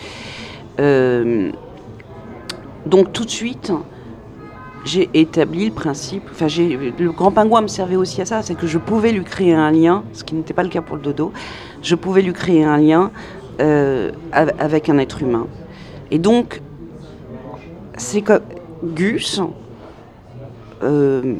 Donc, 2.86 3.12
tout 3.12 3.24
de 3.24 3.30
suite 3.30 3.72
j'ai 4.84 5.10
établi 5.12 5.66
le 5.66 5.72
principe, 5.72 6.22
enfin 6.30 6.46
le 6.48 7.10
grand 7.10 7.30
pingouin 7.30 7.62
me 7.62 7.66
servait 7.66 7.96
aussi 7.96 8.22
à 8.22 8.24
ça, 8.24 8.42
c'est 8.42 8.54
que 8.54 8.66
je 8.66 8.78
pouvais 8.78 9.12
lui 9.12 9.24
créer 9.24 9.52
un 9.52 9.70
lien, 9.70 10.04
ce 10.12 10.24
qui 10.24 10.34
n'était 10.34 10.54
pas 10.54 10.62
le 10.62 10.68
cas 10.68 10.80
pour 10.80 10.96
le 10.96 11.02
dodo, 11.02 11.32
je 11.82 11.94
pouvais 11.94 12.22
lui 12.22 12.32
créer 12.32 12.64
un 12.64 12.78
lien 12.78 13.10
euh, 13.60 14.12
avec 14.32 14.88
un 14.88 14.98
être 14.98 15.22
humain. 15.22 15.46
Et 16.10 16.18
donc, 16.18 16.62
c'est 17.96 18.22
que 18.22 18.40
Gus 18.82 19.42
euh, 20.82 21.34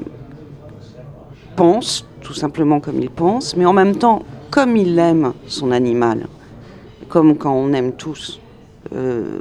pense, 1.57 2.07
tout 2.20 2.35
simplement 2.35 2.81
comme 2.81 3.01
il 3.01 3.11
pense, 3.11 3.57
mais 3.57 3.64
en 3.64 3.72
même 3.72 3.96
temps, 3.96 4.22
comme 4.51 4.77
il 4.77 4.98
aime 4.98 5.33
son 5.46 5.70
animal, 5.70 6.27
comme 7.09 7.37
quand 7.37 7.55
on 7.55 7.72
aime 7.72 7.92
tous, 7.92 8.40
euh, 8.94 9.40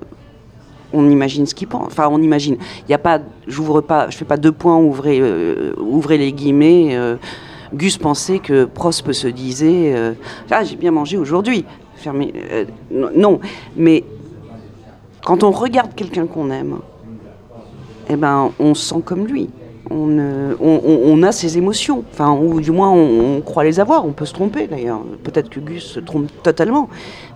on 0.94 1.10
imagine 1.10 1.46
ce 1.46 1.56
qu'il 1.56 1.68
pense. 1.68 1.88
Enfin, 1.88 2.08
on 2.12 2.22
imagine. 2.22 2.58
Il 2.88 2.92
y 2.92 2.94
a 2.94 2.98
pas, 2.98 3.20
j'ouvre 3.48 3.82
pas, 3.82 4.10
je 4.10 4.18
fais 4.18 4.26
pas 4.26 4.38
deux 4.38 4.52
points, 4.52 4.78
ouvrez, 4.78 5.20
euh, 5.22 5.74
ouvrez 5.78 6.18
les 6.18 6.32
guillemets. 6.32 6.96
Euh, 6.96 7.18
Gus 7.74 7.98
pensait 7.98 8.40
que 8.40 8.66
Prospe 8.66 9.12
se 9.12 9.28
disait 9.28 9.94
euh, 9.94 10.14
Ah, 10.52 10.64
j'ai 10.64 10.76
bien 10.76 10.92
mangé 10.92 11.18
aujourd'hui. 11.18 11.66
Fermé. 11.96 12.32
non, 12.92 13.40
mais 13.76 14.04
quand 15.26 15.44
on 15.44 15.50
regarde 15.50 15.96
quelqu'un 15.96 16.28
qu'on 16.28 16.52
aime, 16.52 16.78
eh 18.08 18.16
ben, 18.16 18.52
on 18.60 18.76
se 18.76 18.94
sent 18.94 19.02
comme 19.04 19.26
lui. 19.26 19.50
On, 19.90 20.18
on, 20.60 21.24
a 21.24 21.32
ses 21.32 21.58
émotions, 21.58 22.04
enfin, 22.12 22.34
ou 22.34 22.60
du 22.60 22.72
moins 22.72 22.92
on, 22.92 23.40
croit 23.40 23.64
les 23.64 23.80
avoir. 23.80 24.06
On 24.06 24.12
peut 24.12 24.26
se 24.26 24.34
tromper 24.34 24.68
d'ailleurs. 24.68 25.00
Peut-être 25.24 25.50
que 25.50 25.62
Gus 25.62 25.84
se 25.84 26.00
trompe 26.02 26.30
totalement, 26.44 26.90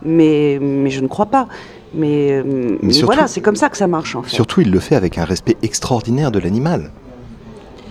mais, 0.04 0.60
mais 0.62 0.90
je 0.90 1.00
ne 1.00 1.08
crois 1.08 1.28
pas. 1.28 1.48
Mais, 1.94 2.32
euh, 2.32 2.78
voilà, 3.04 3.28
c'est 3.28 3.42
comme 3.42 3.56
ça 3.56 3.70
que 3.70 3.78
ça 3.78 3.88
marche 3.88 4.16
en 4.16 4.24
fait. 4.24 4.30
Surtout, 4.30 4.62
il 4.62 4.72
le 4.72 4.80
fait 4.80 4.96
avec 4.96 5.18
un 5.18 5.26
respect 5.26 5.58
extraordinaire 5.62 6.32
de 6.32 6.40
l'animal. 6.40 6.92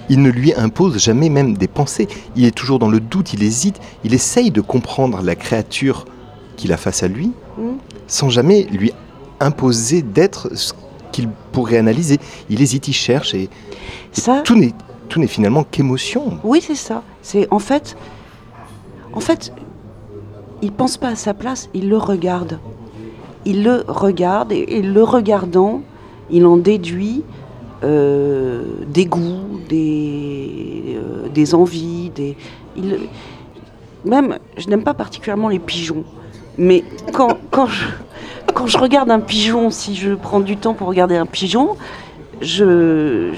Il 0.08 0.22
ne 0.22 0.30
lui 0.30 0.52
impose 0.54 0.98
jamais 0.98 1.28
même 1.28 1.56
des 1.56 1.68
pensées. 1.68 2.08
Il 2.34 2.44
est 2.44 2.54
toujours 2.54 2.78
dans 2.78 2.88
le 2.88 2.98
doute, 2.98 3.32
il 3.34 3.42
hésite, 3.42 3.78
il 4.02 4.14
essaye 4.14 4.50
de 4.50 4.60
comprendre 4.60 5.22
la 5.22 5.36
créature 5.36 6.06
qu'il 6.56 6.72
a 6.72 6.76
face 6.76 7.02
à 7.02 7.08
lui, 7.08 7.32
hmm. 7.58 7.76
sans 8.06 8.28
jamais 8.28 8.64
lui 8.72 8.92
imposer 9.38 10.02
d'être 10.02 10.56
ce 10.56 10.72
qu'il 11.12 11.28
pourrait 11.52 11.76
analyser. 11.76 12.18
Il 12.48 12.60
hésite, 12.62 12.88
il 12.88 12.92
cherche 12.92 13.34
et, 13.34 13.48
ça, 14.12 14.42
tout 14.44 14.56
n'est 14.56 14.74
tout 15.08 15.20
n'est 15.20 15.26
finalement 15.26 15.64
qu'émotion. 15.64 16.38
Oui, 16.44 16.62
c'est 16.66 16.74
ça. 16.74 17.02
C'est 17.20 17.48
en 17.50 17.58
fait, 17.58 17.96
en 19.12 19.20
fait, 19.20 19.52
il 20.62 20.72
pense 20.72 20.96
pas 20.96 21.08
à 21.08 21.16
sa 21.16 21.34
place, 21.34 21.68
il 21.74 21.88
le 21.88 21.98
regarde 21.98 22.58
il 23.44 23.64
le 23.64 23.84
regarde 23.86 24.52
et, 24.52 24.82
le 24.82 25.02
regardant, 25.02 25.82
il 26.30 26.46
en 26.46 26.56
déduit 26.56 27.22
euh, 27.82 28.62
des 28.86 29.06
goûts, 29.06 29.60
des, 29.68 30.96
euh, 30.96 31.54
envies, 31.54 32.10
même, 34.04 34.38
je 34.56 34.68
n'aime 34.68 34.82
pas 34.82 34.94
particulièrement 34.94 35.48
les 35.48 35.58
pigeons, 35.58 36.04
mais 36.58 36.84
quand, 37.12 37.38
je, 38.66 38.78
regarde 38.78 39.10
un 39.10 39.20
pigeon, 39.20 39.70
si 39.70 39.94
je 39.94 40.14
prends 40.14 40.40
du 40.40 40.56
temps 40.56 40.74
pour 40.74 40.88
regarder 40.88 41.16
un 41.16 41.26
pigeon, 41.26 41.76
je, 42.40 43.30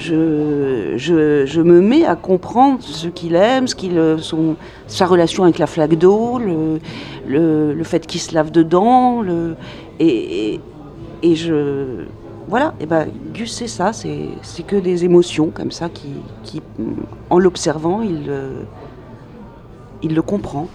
me 1.61 1.81
mets 1.81 2.05
à 2.05 2.17
comprendre 2.17 2.79
ce 2.81 3.09
qu'il 3.09 3.35
aime, 3.35 3.67
ce 3.67 3.75
qu'il, 3.75 4.01
son, 4.19 4.57
sa 4.87 5.07
relation 5.07 5.45
avec 5.45 5.59
la 5.59 5.67
flaque 5.67 5.95
d'eau, 5.97 6.39
le, 6.39 7.85
fait 7.85 8.07
qu'il 8.07 8.21
se 8.21 8.35
lave 8.35 8.51
dedans, 8.51 9.23
et, 10.03 11.35
je. 11.35 12.05
Voilà, 12.49 12.75
et 12.81 12.87
ben 12.87 13.09
Gus, 13.33 13.53
c'est 13.53 13.69
ça, 13.69 13.93
c'est 13.93 14.63
que 14.67 14.77
des 14.77 15.05
émotions 15.05 15.51
comme 15.51 15.71
ça 15.71 15.89
qui, 15.89 16.61
en 17.31 17.39
l'observant, 17.39 18.03
il, 18.03 18.31
il 20.03 20.15
le 20.15 20.23
comprend. 20.23 20.69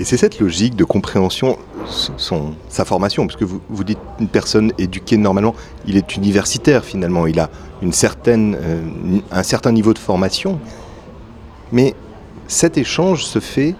Et 0.00 0.04
c'est 0.04 0.16
cette 0.16 0.40
logique 0.40 0.76
de 0.76 0.84
compréhension, 0.84 1.58
son, 1.86 2.54
sa 2.70 2.86
formation, 2.86 3.26
parce 3.26 3.36
que 3.36 3.44
vous, 3.44 3.60
vous 3.68 3.84
dites 3.84 3.98
une 4.18 4.28
personne 4.28 4.72
éduquée 4.78 5.18
normalement, 5.18 5.54
il 5.86 5.98
est 5.98 6.16
universitaire 6.16 6.84
finalement, 6.86 7.26
il 7.26 7.38
a 7.38 7.50
une 7.82 7.92
certaine, 7.92 8.56
euh, 8.58 8.80
un 9.30 9.42
certain 9.42 9.72
niveau 9.72 9.92
de 9.92 9.98
formation, 9.98 10.58
mais 11.70 11.94
cet 12.46 12.78
échange 12.78 13.24
se 13.26 13.40
fait 13.40 13.74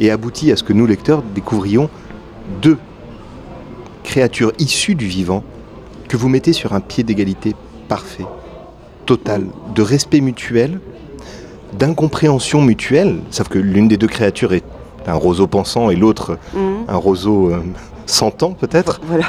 et 0.00 0.10
aboutit 0.10 0.50
à 0.50 0.56
ce 0.56 0.64
que 0.64 0.72
nous, 0.72 0.86
lecteurs, 0.86 1.22
découvrions 1.22 1.88
deux 2.60 2.78
créatures 4.02 4.52
issues 4.58 4.94
du 4.94 5.06
vivant 5.06 5.42
que 6.08 6.16
vous 6.16 6.28
mettez 6.28 6.52
sur 6.52 6.72
un 6.72 6.80
pied 6.80 7.04
d'égalité 7.04 7.54
parfait, 7.88 8.26
total, 9.06 9.46
de 9.74 9.82
respect 9.82 10.20
mutuel, 10.20 10.80
d'incompréhension 11.72 12.62
mutuelle, 12.62 13.20
sauf 13.30 13.48
que 13.48 13.58
l'une 13.58 13.88
des 13.88 13.96
deux 13.96 14.08
créatures 14.08 14.52
est 14.52 14.64
un 15.06 15.14
roseau 15.14 15.46
pensant 15.46 15.90
et 15.90 15.96
l'autre 15.96 16.38
mhm. 16.54 16.84
un 16.88 16.96
roseau 16.96 17.50
euh, 17.50 17.62
sentant 18.06 18.52
peut-être. 18.52 19.00
Voilà. 19.04 19.26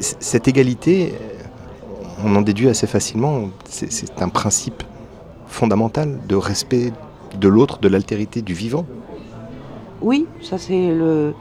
Cette 0.00 0.46
égalité, 0.46 1.14
on 2.24 2.36
en 2.36 2.42
déduit 2.42 2.68
assez 2.68 2.86
facilement, 2.86 3.48
c'est 3.64 4.22
un 4.22 4.28
principe 4.28 4.82
fondamental 5.46 6.18
de 6.28 6.36
respect 6.36 6.92
de 7.38 7.48
l'autre, 7.48 7.78
de 7.78 7.88
l'altérité 7.88 8.42
du 8.42 8.54
vivant. 8.54 8.86
Oui, 10.00 10.26
ça 10.42 10.58
c'est 10.58 10.88
le. 10.88 11.34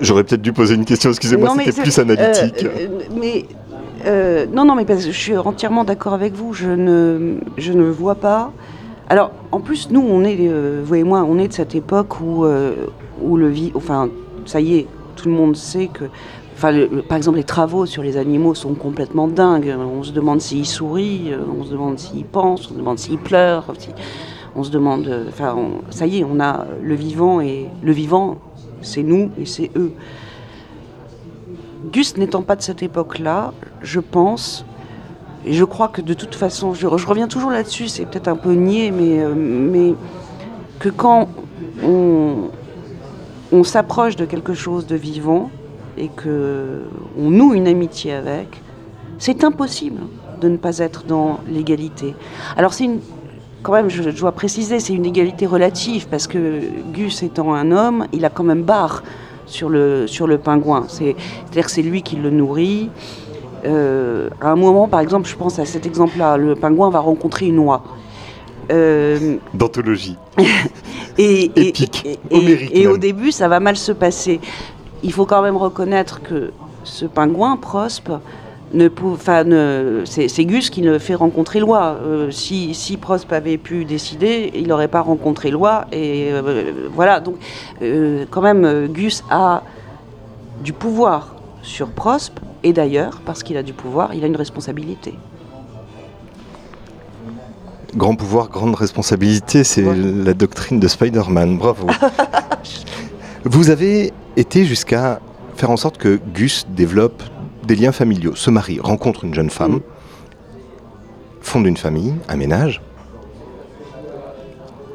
J'aurais 0.00 0.24
peut-être 0.24 0.42
dû 0.42 0.52
poser 0.52 0.74
une 0.74 0.84
question, 0.84 1.10
excusez-moi, 1.10 1.54
c'était 1.58 1.82
plus 1.82 1.98
analytique. 1.98 2.64
Euh, 2.64 2.98
mais 3.18 3.46
non, 4.52 4.64
non, 4.64 4.74
mais 4.74 4.84
parce 4.84 5.04
que 5.04 5.12
je 5.12 5.18
suis 5.18 5.36
entièrement 5.36 5.84
d'accord 5.84 6.14
avec 6.14 6.34
vous. 6.34 6.52
Je 6.52 6.68
ne, 6.68 7.36
je 7.56 7.72
ne 7.72 7.84
vois 7.84 8.14
pas 8.14 8.52
alors, 9.10 9.32
en 9.50 9.58
plus, 9.58 9.90
nous, 9.90 10.06
on 10.08 10.22
est, 10.22 10.36
euh, 10.38 10.82
vous 10.84 10.94
et 10.94 11.02
moi, 11.02 11.26
on 11.28 11.36
est 11.36 11.48
de 11.48 11.52
cette 11.52 11.74
époque 11.74 12.20
où, 12.20 12.44
euh, 12.44 12.86
où 13.20 13.36
le 13.36 13.48
vie, 13.48 13.72
enfin, 13.74 14.08
ça 14.46 14.60
y 14.60 14.76
est, 14.76 14.86
tout 15.16 15.28
le 15.28 15.34
monde 15.34 15.56
sait 15.56 15.88
que, 15.88 16.04
enfin, 16.54 16.72
par 17.08 17.16
exemple, 17.16 17.38
les 17.38 17.44
travaux 17.44 17.86
sur 17.86 18.04
les 18.04 18.16
animaux 18.16 18.54
sont 18.54 18.74
complètement 18.74 19.26
dingues. 19.26 19.74
On 19.76 20.04
se 20.04 20.12
demande 20.12 20.40
s'ils 20.40 20.64
sourient, 20.64 21.32
euh, 21.32 21.38
on 21.58 21.64
se 21.64 21.72
demande 21.72 21.98
s'ils 21.98 22.24
pensent, 22.24 22.66
on 22.66 22.74
se 22.74 22.78
demande 22.78 23.00
s'ils 23.00 23.18
pleurent, 23.18 23.74
on 24.54 24.62
se 24.62 24.70
demande, 24.70 25.12
enfin, 25.28 25.56
ça 25.90 26.06
y 26.06 26.20
est, 26.20 26.24
on 26.24 26.38
a 26.38 26.66
le 26.80 26.94
vivant 26.94 27.40
et 27.40 27.66
le 27.82 27.90
vivant, 27.90 28.38
c'est 28.82 29.02
nous 29.02 29.30
et 29.38 29.46
c'est 29.46 29.70
eux. 29.76 29.92
Gus 31.92 32.16
n'étant 32.16 32.42
pas 32.42 32.56
de 32.56 32.62
cette 32.62 32.82
époque-là, 32.82 33.52
je 33.82 34.00
pense 34.00 34.64
et 35.46 35.54
je 35.54 35.64
crois 35.64 35.88
que 35.88 36.02
de 36.02 36.12
toute 36.12 36.34
façon, 36.34 36.74
je, 36.74 36.86
reviens 36.86 37.28
toujours 37.28 37.50
là-dessus, 37.50 37.88
c'est 37.88 38.04
peut-être 38.04 38.28
un 38.28 38.36
peu 38.36 38.52
niais, 38.52 38.90
mais, 38.90 39.20
euh, 39.20 39.34
mais 39.34 39.94
que 40.78 40.90
quand 40.90 41.28
on, 41.82 42.50
on 43.50 43.64
s'approche 43.64 44.16
de 44.16 44.26
quelque 44.26 44.52
chose 44.52 44.86
de 44.86 44.96
vivant 44.96 45.50
et 45.96 46.08
que 46.08 46.82
on 47.18 47.30
noue 47.30 47.54
une 47.54 47.68
amitié 47.68 48.12
avec, 48.12 48.62
c'est 49.18 49.44
impossible 49.44 50.02
de 50.40 50.48
ne 50.48 50.56
pas 50.56 50.78
être 50.78 51.04
dans 51.04 51.40
l'égalité. 51.48 52.14
Alors 52.56 52.74
c'est 52.74 52.84
une, 52.84 53.00
quand 53.62 53.72
même, 53.72 53.88
je, 53.90 54.10
dois 54.10 54.32
préciser, 54.32 54.80
c'est 54.80 54.94
une 54.94 55.06
égalité 55.06 55.46
relative 55.46 56.06
parce 56.08 56.26
que 56.26 56.60
Gus 56.92 57.22
étant 57.22 57.54
un 57.54 57.72
homme, 57.72 58.06
il 58.12 58.24
a 58.24 58.30
quand 58.30 58.44
même 58.44 58.62
barre 58.62 59.02
sur 59.46 59.68
le, 59.68 60.06
sur 60.06 60.26
le 60.26 60.38
pingouin. 60.38 60.84
C'est-à-dire 60.88 61.64
que 61.64 61.70
c'est 61.70 61.82
lui 61.82 62.02
qui 62.02 62.16
le 62.16 62.30
nourrit 62.30 62.90
Euh, 63.64 64.30
à 64.40 64.50
un 64.50 64.56
moment, 64.56 64.88
par 64.88 65.00
exemple, 65.00 65.28
je 65.28 65.36
pense 65.36 65.58
à 65.58 65.64
cet 65.64 65.86
exemple-là, 65.86 66.36
le 66.36 66.54
pingouin 66.54 66.90
va 66.90 67.00
rencontrer 67.00 67.46
une 67.46 67.58
oie. 67.58 67.82
Euh, 68.72 69.36
D'anthologie. 69.52 70.16
et, 71.18 71.50
et, 72.72 72.86
au 72.86 72.96
début, 72.96 73.32
ça 73.32 73.48
va 73.48 73.60
mal 73.60 73.76
se 73.76 73.92
passer. 73.92 74.40
Il 75.02 75.12
faut 75.12 75.26
quand 75.26 75.42
même 75.42 75.56
reconnaître 75.56 76.22
que 76.22 76.52
ce 76.84 77.04
pingouin, 77.04 77.56
Prospe, 77.56 78.12
ne 78.72 78.88
ne, 78.88 80.04
c'est 80.04 80.44
Gus 80.44 80.70
qui 80.70 80.82
le 80.82 80.98
fait 80.98 81.14
rencontrer 81.14 81.60
Loi. 81.60 81.98
Euh, 82.02 82.30
si, 82.30 82.74
si 82.74 82.96
Prospe 82.96 83.32
avait 83.32 83.58
pu 83.58 83.84
décider, 83.84 84.50
il 84.54 84.68
n'aurait 84.68 84.88
pas 84.88 85.00
rencontré 85.00 85.50
Loi. 85.50 85.86
Et 85.92 86.30
euh, 86.32 86.72
voilà, 86.94 87.20
donc 87.20 87.36
quand 88.30 88.42
même, 88.42 88.88
Gus 88.88 89.24
a 89.30 89.62
du 90.62 90.72
pouvoir 90.72 91.34
sur 91.62 91.88
Prospe, 91.88 92.40
et 92.62 92.72
d'ailleurs, 92.72 93.20
parce 93.24 93.42
qu'il 93.42 93.56
a 93.56 93.62
du 93.62 93.72
pouvoir, 93.72 94.14
il 94.14 94.24
a 94.24 94.26
une 94.26 94.36
responsabilité. 94.36 95.14
Grand 97.96 98.14
pouvoir, 98.14 98.48
grande 98.48 98.76
responsabilité, 98.76 99.64
c'est 99.64 99.82
la 99.82 100.34
doctrine 100.34 100.78
de 100.78 100.86
Spider-Man. 100.86 101.58
Bravo. 101.58 101.88
Vous 103.44 103.70
avez 103.70 104.12
été 104.36 104.64
jusqu'à 104.64 105.20
faire 105.56 105.70
en 105.70 105.76
sorte 105.76 105.98
que 105.98 106.20
Gus 106.32 106.66
développe 106.68 107.22
des 107.70 107.76
liens 107.76 107.92
familiaux, 107.92 108.34
se 108.34 108.50
marie, 108.50 108.80
rencontre 108.80 109.22
une 109.22 109.32
jeune 109.32 109.48
femme, 109.48 109.74
mm. 109.74 109.80
fonde 111.40 111.66
une 111.66 111.76
famille, 111.76 112.14
un 112.28 112.34
ménage. 112.34 112.82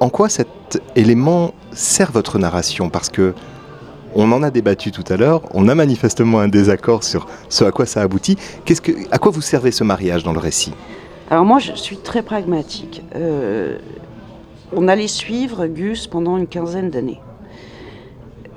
En 0.01 0.09
quoi 0.09 0.27
cet 0.27 0.83
élément 0.97 1.53
sert 1.71 2.11
votre 2.11 2.37
narration? 2.37 2.89
Parce 2.89 3.07
que 3.07 3.33
on 4.13 4.29
en 4.33 4.43
a 4.43 4.51
débattu 4.51 4.91
tout 4.91 5.05
à 5.07 5.15
l'heure, 5.15 5.41
on 5.53 5.69
a 5.69 5.75
manifestement 5.75 6.41
un 6.41 6.49
désaccord 6.49 7.05
sur 7.05 7.27
ce 7.47 7.63
à 7.63 7.71
quoi 7.71 7.85
ça 7.85 8.01
aboutit. 8.01 8.35
Qu'est-ce 8.65 8.81
que, 8.81 8.91
à 9.09 9.19
quoi 9.19 9.31
vous 9.31 9.39
servez 9.39 9.71
ce 9.71 9.85
mariage 9.85 10.25
dans 10.25 10.33
le 10.33 10.39
récit? 10.39 10.73
Alors 11.29 11.45
moi, 11.45 11.59
je 11.59 11.71
suis 11.75 11.97
très 11.97 12.23
pragmatique. 12.23 13.03
Euh, 13.15 13.77
on 14.73 14.89
allait 14.89 15.07
suivre 15.07 15.67
Gus 15.67 16.07
pendant 16.07 16.35
une 16.35 16.47
quinzaine 16.47 16.89
d'années. 16.89 17.21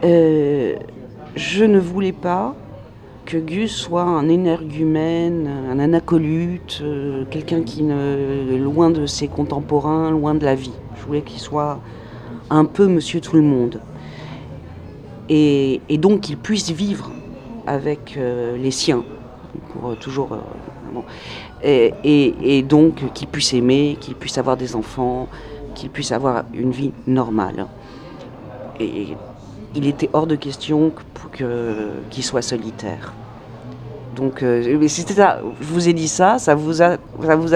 Euh, 0.03 0.75
je 1.37 1.65
ne 1.65 1.79
voulais 1.79 2.13
pas 2.13 2.57
que 3.29 3.37
Gus 3.37 3.71
soit 3.71 4.05
un 4.05 4.27
énergumène, 4.31 5.51
un 5.71 5.79
anacolute, 5.79 6.81
euh, 6.81 7.27
quelqu'un 7.31 7.61
qui 7.61 7.83
ne 7.83 8.57
loin 8.57 8.89
de 8.89 9.05
ses 9.05 9.29
contemporains, 9.29 10.11
loin 10.11 10.35
de 10.35 10.47
la 10.47 10.55
vie. 10.55 10.73
Je 10.97 11.05
voulais 11.05 11.21
qu'il 11.21 11.39
soit 11.39 11.79
un 12.49 12.65
peu 12.65 12.87
Monsieur 12.87 13.21
Tout 13.21 13.37
le 13.37 13.43
Monde 13.43 13.83
et, 15.29 15.83
donc 15.99 16.23
qu'il 16.23 16.39
puisse 16.39 16.71
vivre 16.71 17.11
avec 17.67 18.17
euh, 18.17 18.57
les 18.57 18.71
siens, 18.71 19.05
pour 19.75 19.91
euh, 19.91 19.95
toujours. 19.95 20.39
Et, 21.63 22.63
donc 22.63 23.13
qu'il 23.13 23.29
puisse 23.29 23.53
aimer, 23.53 23.99
qu'il 24.01 24.15
puisse 24.15 24.39
avoir 24.39 24.57
des 24.57 24.75
enfants, 24.75 25.29
qu'il 25.75 25.91
puisse 25.91 26.13
avoir 26.13 26.45
une 26.55 26.71
vie 26.71 26.93
normale. 27.07 27.67
Il 29.79 29.87
était 29.87 30.11
hors 30.13 30.27
de 30.27 30.35
question 30.35 30.93
qu'il 32.11 32.25
soit 32.25 32.43
solitaire. 32.43 33.15
Donc, 34.17 34.45
c'était 34.89 35.15
ça. 35.15 35.41
Je 35.61 35.67
vous 35.67 35.89
ai 35.89 35.93
dit 35.93 36.09
ça, 36.09 36.39
ça 36.39 36.57
vous 36.57 36.83
a, 36.83 36.99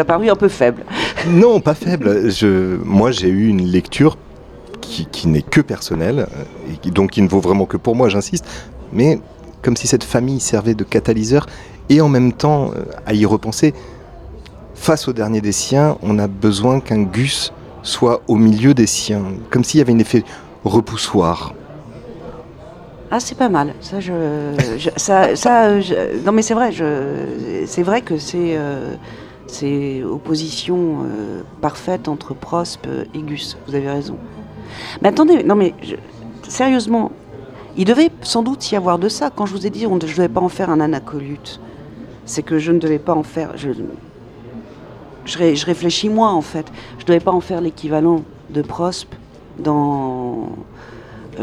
paru 0.05 0.31
un 0.31 0.37
peu 0.37 0.49
faible. 0.49 0.85
Non, 1.29 1.61
pas 1.61 1.75
faible. 1.75 2.31
Moi, 2.85 3.11
j'ai 3.11 3.29
eu 3.29 3.49
une 3.49 3.67
lecture 3.67 4.17
qui, 4.81 5.29
n'est 5.29 5.43
que 5.43 5.61
personnel, 5.61 6.21
euh, 6.21 6.75
et 6.85 6.91
donc 6.91 7.13
qui 7.13 7.23
ne 7.23 7.29
vaut 7.29 7.41
vraiment 7.41 7.67
que 7.67 7.77
pour 7.77 7.97
moi, 7.97 8.09
j'insiste, 8.09 8.45
mais 8.93 9.21
comme 9.63 9.77
si 9.77 9.87
cette 9.87 10.05
famille 10.05 10.41
servait 10.41 10.75
de 10.75 10.85
catalyseur, 10.85 11.47
et 11.89 12.01
en 12.01 12.09
même 12.09 12.33
temps, 12.33 12.73
euh, 12.75 12.85
à 13.07 13.15
y 13.15 13.25
repenser, 13.25 13.75
face 14.75 15.09
au 15.09 15.13
dernier 15.13 15.41
des 15.41 15.53
siens, 15.53 15.97
on 16.03 16.19
a 16.19 16.27
besoin 16.27 16.81
qu'un 16.81 17.03
Gus 17.03 17.53
soit 17.83 18.23
au 18.29 18.37
milieu 18.37 18.75
des 18.75 18.87
siens, 18.87 19.23
comme 19.51 19.65
s'il 19.65 19.79
y 19.79 19.81
avait 19.81 19.93
un 19.93 19.99
effet 19.99 20.25
repoussoir. 20.65 21.55
Ah, 23.15 23.21
c'est 23.21 23.37
pas 23.37 23.51
mal. 23.51 23.75
Ça, 23.83 24.01
je, 24.01 24.11
ça, 24.97 25.37
ça 25.37 25.69
non, 26.25 26.33
mais 26.33 26.41
c'est 26.41 26.55
vrai. 26.55 26.71
c'est 27.67 27.83
vrai 27.83 28.01
que 28.01 28.17
c'est, 28.17 28.57
euh, 28.57 28.95
c'est 29.47 30.03
opposition 30.03 31.01
parfaite 31.61 32.09
entre 32.09 32.33
Prospe 32.33 32.89
et 33.15 33.19
Gus. 33.19 33.59
Vous 33.67 33.75
avez 33.75 33.91
raison. 33.91 34.17
Mais 35.03 35.11
attendez, 35.11 35.45
non 35.45 35.57
mais 35.57 35.75
sérieusement, 36.49 37.13
il 37.77 37.85
devait 37.85 38.09
sans 38.23 38.43
doute 38.43 38.73
y 38.73 38.77
avoir 38.77 38.99
de 38.99 39.11
ça. 39.11 39.29
Quand 39.29 39.45
je 39.45 39.53
vous 39.53 39.67
ai 39.67 39.71
dit 39.71 39.81
je 39.83 39.89
ne 39.89 39.99
devais 39.99 40.29
pas 40.31 40.41
en 40.41 40.49
faire 40.49 40.71
un 40.71 40.81
anacolute, 40.81 41.61
c'est 42.25 42.43
que 42.43 42.59
je 42.59 42.73
ne 42.73 42.79
devais 42.79 42.99
pas 42.99 43.13
en 43.13 43.23
faire. 43.23 43.59
Je, 43.59 43.73
je, 45.27 45.67
réfléchis 45.67 46.09
moi 46.09 46.31
en 46.31 46.41
fait. 46.41 46.73
Je 46.97 47.05
ne 47.05 47.09
devais 47.09 47.21
pas 47.21 47.33
en 47.33 47.43
faire 47.43 47.61
l'équivalent 47.61 48.23
de 48.49 48.63
Prospe 48.63 49.15
dans, 49.59 50.45
euh, 50.45 50.47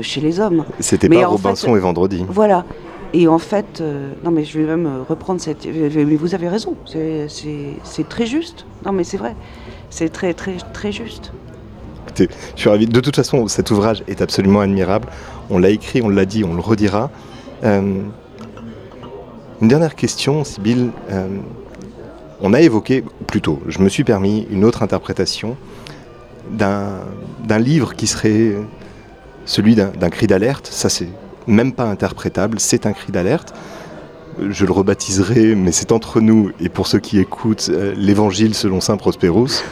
chez 0.01 0.21
les 0.21 0.39
hommes. 0.39 0.65
C'était 0.79 1.09
pas 1.09 1.27
Robinson 1.27 1.75
et 1.75 1.79
Vendredi. 1.79 2.25
Voilà. 2.29 2.65
Et 3.11 3.27
en 3.27 3.39
fait, 3.39 3.81
euh, 3.81 4.11
non 4.23 4.29
mais 4.29 4.43
je 4.43 4.59
vais 4.59 4.65
même 4.65 5.03
reprendre 5.07 5.41
cette. 5.41 5.65
Mais 5.65 6.15
vous 6.15 6.35
avez 6.35 6.47
raison, 6.47 6.75
c'est 6.85 8.09
très 8.09 8.25
juste. 8.25 8.65
Non 8.85 8.91
mais 8.91 9.03
c'est 9.03 9.17
vrai, 9.17 9.35
c'est 9.89 10.09
très 10.09 10.33
très 10.33 10.57
très 10.73 10.91
juste 10.91 11.31
je 12.27 12.27
suis 12.55 12.69
ravi. 12.69 12.85
De 12.85 12.99
toute 12.99 13.15
façon, 13.15 13.47
cet 13.47 13.71
ouvrage 13.71 14.03
est 14.07 14.21
absolument 14.21 14.61
admirable. 14.61 15.07
On 15.49 15.59
l'a 15.59 15.69
écrit, 15.69 16.01
on 16.01 16.09
l'a 16.09 16.25
dit, 16.25 16.43
on 16.43 16.53
le 16.53 16.61
redira. 16.61 17.09
Euh, 17.63 18.01
une 19.61 19.67
dernière 19.67 19.95
question, 19.95 20.43
Sybille. 20.43 20.91
Euh, 21.09 21.27
on 22.41 22.53
a 22.53 22.61
évoqué, 22.61 23.03
plutôt, 23.27 23.59
je 23.67 23.79
me 23.79 23.89
suis 23.89 24.03
permis 24.03 24.47
une 24.49 24.63
autre 24.63 24.81
interprétation 24.81 25.57
d'un 26.51 27.59
livre 27.59 27.95
qui 27.95 28.07
serait 28.07 28.55
celui 29.49 29.73
d'un 29.73 30.09
cri 30.11 30.27
d'alerte. 30.27 30.67
Ça, 30.71 30.89
c'est 30.89 31.09
même 31.47 31.73
pas 31.73 31.85
interprétable, 31.85 32.59
c'est 32.59 32.85
un 32.85 32.93
cri 32.93 33.11
d'alerte. 33.11 33.55
Je 34.47 34.63
le 34.63 34.71
rebaptiserai, 34.71 35.55
mais 35.55 35.71
c'est 35.71 35.91
entre 35.91 36.21
nous 36.21 36.51
et 36.61 36.69
pour 36.69 36.85
ceux 36.85 36.99
qui 36.99 37.17
écoutent, 37.17 37.69
euh, 37.71 37.95
l'Évangile 37.97 38.53
selon 38.53 38.79
Saint 38.79 38.95
Prosperus. 38.95 39.63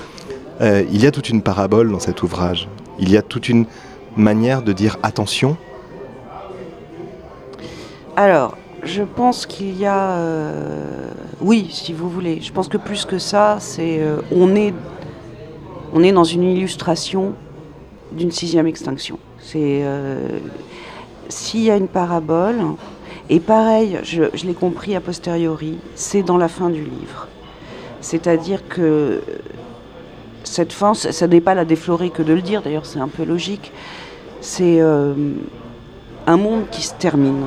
Euh, 0.62 0.84
il 0.92 1.04
y 1.04 1.06
a 1.06 1.12
toute 1.12 1.30
une 1.30 1.44
parabole 1.44 1.92
dans 1.92 2.00
cet 2.00 2.24
ouvrage. 2.24 2.68
Il 2.98 3.12
y 3.12 3.18
a 3.18 3.22
toute 3.22 3.50
une 3.50 3.66
manière 4.16 4.64
de 4.64 4.74
dire 4.74 4.98
attention. 5.04 5.58
Alors, 8.16 8.58
je 8.84 9.04
pense 9.04 9.46
qu'il 9.46 9.78
y 9.80 9.86
a... 9.86 10.10
Euh, 10.10 11.12
oui, 11.40 11.70
si 11.72 11.94
vous 11.94 12.10
voulez. 12.10 12.42
Je 12.42 12.52
pense 12.52 12.68
que 12.68 12.78
plus 12.78 13.06
que 13.06 13.20
ça, 13.20 13.58
c'est... 13.60 14.02
On, 14.32 14.56
est, 14.56 14.74
on 15.94 16.02
est 16.02 16.12
dans 16.12 16.24
une 16.24 16.44
illustration 16.44 17.36
d'une 18.12 18.32
sixième 18.32 18.66
extinction. 18.66 19.20
C'est... 19.50 19.86
S'il 21.30 21.62
y 21.62 21.72
a 21.72 21.78
une 21.78 21.88
parabole, 21.88 22.58
et 23.30 23.40
pareil, 23.40 24.00
je, 24.04 24.24
je 24.34 24.46
l'ai 24.46 24.54
compris 24.54 24.96
a 24.96 25.02
posteriori, 25.02 25.78
c'est 25.96 26.24
dans 26.24 26.38
la 26.38 26.48
fin 26.50 26.70
du 26.70 26.84
livre. 26.84 27.28
C'est-à-dire 28.02 28.68
que 28.68 29.22
cette 30.44 30.74
fin, 30.74 30.94
ça 30.94 31.28
n'est 31.28 31.42
pas 31.42 31.54
la 31.54 31.66
déflorer 31.66 32.10
que 32.10 32.24
de 32.24 32.34
le 32.34 32.42
dire, 32.42 32.62
d'ailleurs 32.62 32.86
c'est 32.86 33.00
un 33.00 33.08
peu 33.08 33.24
logique, 33.24 33.72
c'est 34.42 34.82
euh, 34.82 35.14
un 36.26 36.38
monde 36.38 36.64
qui 36.72 36.82
se 36.82 36.94
termine. 36.94 37.46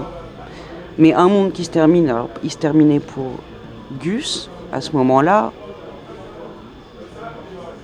Mais 0.99 1.15
un 1.15 1.29
monde 1.29 1.53
qui 1.53 1.65
se 1.65 1.71
termine, 1.71 2.09
alors 2.11 2.29
il 2.43 2.51
se 2.51 2.59
terminait 2.59 3.01
pour 3.01 3.33
Gus, 4.01 4.51
à 4.73 4.81
ce 4.81 4.93
moment-là, 4.97 5.53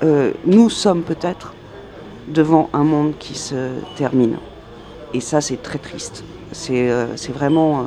euh, 0.03 0.33
nous 0.45 0.69
sommes 0.69 1.03
peut-être 1.03 1.55
devant 2.29 2.69
un 2.73 2.85
monde 2.85 3.15
qui 3.19 3.35
se 3.35 3.71
termine. 3.97 4.37
Et 5.15 5.21
ça, 5.21 5.41
c'est 5.41 5.63
très 5.63 5.79
triste. 5.79 6.25
C'est 6.53 6.91
euh, 6.91 7.07
vraiment... 7.33 7.87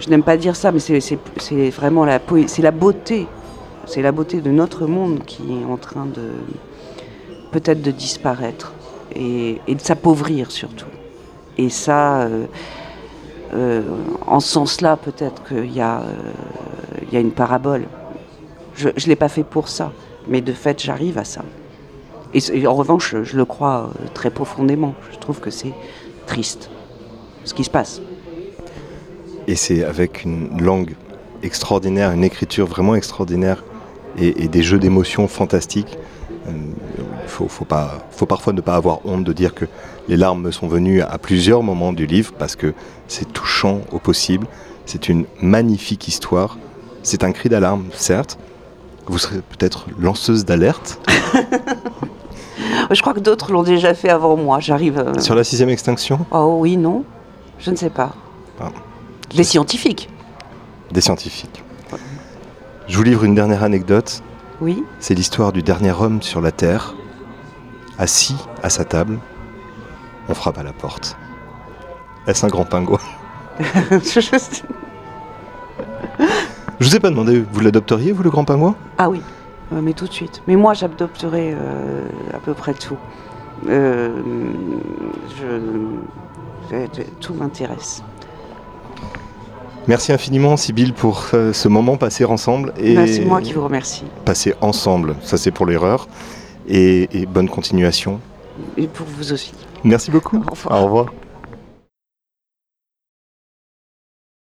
je 0.00 0.08
n'aime 0.08 0.22
pas 0.22 0.36
dire 0.36 0.56
ça, 0.56 0.72
mais 0.72 0.80
c'est 0.80 1.70
vraiment 1.70 2.04
la, 2.04 2.20
c'est 2.46 2.62
la 2.62 2.70
beauté 2.70 3.26
c'est 3.86 4.02
la 4.02 4.12
beauté 4.12 4.40
de 4.40 4.50
notre 4.50 4.86
monde 4.86 5.24
qui 5.24 5.42
est 5.52 5.64
en 5.64 5.76
train 5.76 6.06
de 6.06 6.30
peut-être 7.52 7.80
de 7.80 7.92
disparaître 7.92 8.74
et, 9.14 9.60
de 9.68 9.80
s'appauvrir 9.80 10.50
surtout. 10.50 10.90
Et 11.56 11.70
ça, 11.70 12.22
euh, 12.22 12.46
euh, 13.54 13.82
en 14.26 14.40
ce 14.40 14.48
sens-là, 14.48 14.96
peut-être 14.96 15.42
qu'il 15.44 15.72
y, 15.72 15.80
euh, 15.80 16.00
y 17.12 17.16
a 17.16 17.20
une 17.20 17.30
parabole. 17.30 17.84
Je 18.74 18.88
ne 18.88 19.06
l'ai 19.06 19.16
pas 19.16 19.28
fait 19.28 19.44
pour 19.44 19.68
ça, 19.68 19.92
mais 20.28 20.40
de 20.40 20.52
fait, 20.52 20.82
j'arrive 20.82 21.16
à 21.16 21.24
ça. 21.24 21.42
Et, 22.36 22.66
en 22.66 22.74
revanche, 22.74 23.14
je 23.22 23.36
le 23.36 23.44
crois 23.46 23.90
très 24.12 24.30
profondément. 24.30 24.94
Je 25.10 25.18
trouve 25.18 25.40
que 25.40 25.50
c'est 25.50 25.72
triste 26.26 26.70
ce 27.44 27.54
qui 27.54 27.64
se 27.64 27.70
passe. 27.70 28.02
Et 29.46 29.54
c'est 29.54 29.84
avec 29.84 30.24
une 30.24 30.60
langue 30.60 30.96
extraordinaire, 31.42 32.12
une 32.12 32.24
écriture 32.24 32.66
vraiment 32.66 32.94
extraordinaire 32.94 33.64
et, 34.18 34.48
des 34.48 34.62
jeux 34.62 34.78
d'émotions 34.78 35.28
fantastiques. 35.28 35.96
Il 36.48 36.52
euh, 36.52 37.26
faut, 37.26 37.48
faut, 37.48 37.64
pas, 37.64 38.06
faut 38.10 38.26
parfois 38.26 38.52
ne 38.52 38.60
pas 38.60 38.74
avoir 38.74 39.06
honte 39.06 39.24
de 39.24 39.32
dire 39.32 39.54
que 39.54 39.64
les 40.08 40.16
larmes 40.16 40.42
me 40.42 40.50
sont 40.50 40.68
venues 40.68 41.00
à 41.00 41.18
plusieurs 41.18 41.62
moments 41.62 41.92
du 41.92 42.06
livre 42.06 42.32
parce 42.38 42.54
que 42.54 42.74
c'est 43.08 43.32
touchant 43.32 43.80
au 43.92 43.98
possible. 43.98 44.46
C'est 44.84 45.08
une 45.08 45.24
magnifique 45.40 46.06
histoire. 46.06 46.58
C'est 47.02 47.24
un 47.24 47.32
cri 47.32 47.48
d'alarme, 47.48 47.86
certes. 47.94 48.38
Vous 49.06 49.18
serez 49.18 49.38
peut-être 49.38 49.86
lanceuse 49.98 50.44
d'alerte. 50.44 51.00
Je 52.90 53.00
crois 53.00 53.14
que 53.14 53.20
d'autres 53.20 53.52
l'ont 53.52 53.62
déjà 53.62 53.94
fait 53.94 54.08
avant 54.10 54.36
moi. 54.36 54.60
J'arrive. 54.60 54.98
euh, 54.98 55.18
Sur 55.20 55.34
la 55.34 55.44
sixième 55.44 55.68
extinction? 55.68 56.24
Oh 56.30 56.56
oui, 56.60 56.76
non 56.76 57.04
Je 57.58 57.70
ne 57.70 57.76
sais 57.76 57.90
pas. 57.90 58.12
Ah. 58.60 58.68
Les 59.34 59.44
scientifiques 59.44 60.08
Des 60.92 61.00
scientifiques. 61.00 61.62
Je 62.88 62.96
vous 62.96 63.02
livre 63.02 63.24
une 63.24 63.34
dernière 63.34 63.64
anecdote. 63.64 64.22
Oui. 64.60 64.84
C'est 65.00 65.14
l'histoire 65.14 65.52
du 65.52 65.62
dernier 65.62 65.90
homme 65.92 66.22
sur 66.22 66.40
la 66.40 66.52
Terre. 66.52 66.94
Assis 67.98 68.36
à 68.62 68.70
sa 68.70 68.84
table, 68.84 69.18
on 70.28 70.34
frappe 70.34 70.58
à 70.58 70.62
la 70.62 70.72
porte. 70.72 71.16
Est-ce 72.26 72.44
un 72.44 72.48
grand 72.48 72.64
pingouin? 72.64 72.98
Je- 73.90 74.20
vous 76.80 76.94
ai 76.94 77.00
pas 77.00 77.10
demandé, 77.10 77.42
vous 77.52 77.60
l'adopteriez, 77.60 78.12
vous, 78.12 78.22
le 78.22 78.30
grand 78.30 78.44
pingouin? 78.44 78.74
Ah 78.98 79.08
oui, 79.08 79.20
mais 79.72 79.92
tout 79.92 80.06
de 80.06 80.12
suite. 80.12 80.42
Mais 80.46 80.56
moi, 80.56 80.74
j'adopterai 80.74 81.54
euh, 81.54 82.02
à 82.32 82.38
peu 82.38 82.54
près 82.54 82.74
tout. 82.74 82.96
Euh, 83.68 84.10
je, 85.38 87.02
tout 87.20 87.34
m'intéresse. 87.34 88.02
Merci 89.88 90.12
infiniment, 90.12 90.56
Sybille, 90.56 90.92
pour 90.92 91.28
euh, 91.32 91.52
ce 91.52 91.68
moment 91.68 91.96
passé 91.96 92.24
ensemble. 92.24 92.72
Et 92.76 92.94
Bah, 92.94 93.06
c'est 93.06 93.24
moi 93.24 93.40
qui 93.40 93.52
vous 93.52 93.62
remercie. 93.62 94.04
Passer 94.24 94.54
ensemble, 94.60 95.14
ça 95.22 95.36
c'est 95.36 95.52
pour 95.52 95.66
l'erreur. 95.66 96.08
Et, 96.68 97.08
et 97.12 97.26
bonne 97.26 97.48
continuation. 97.48 98.20
Et 98.76 98.88
pour 98.88 99.06
vous 99.06 99.32
aussi. 99.32 99.52
Merci 99.84 100.10
beaucoup. 100.10 100.38
Au 100.38 100.50
revoir. 100.50 100.80
Au 100.80 100.84
revoir. 100.84 101.06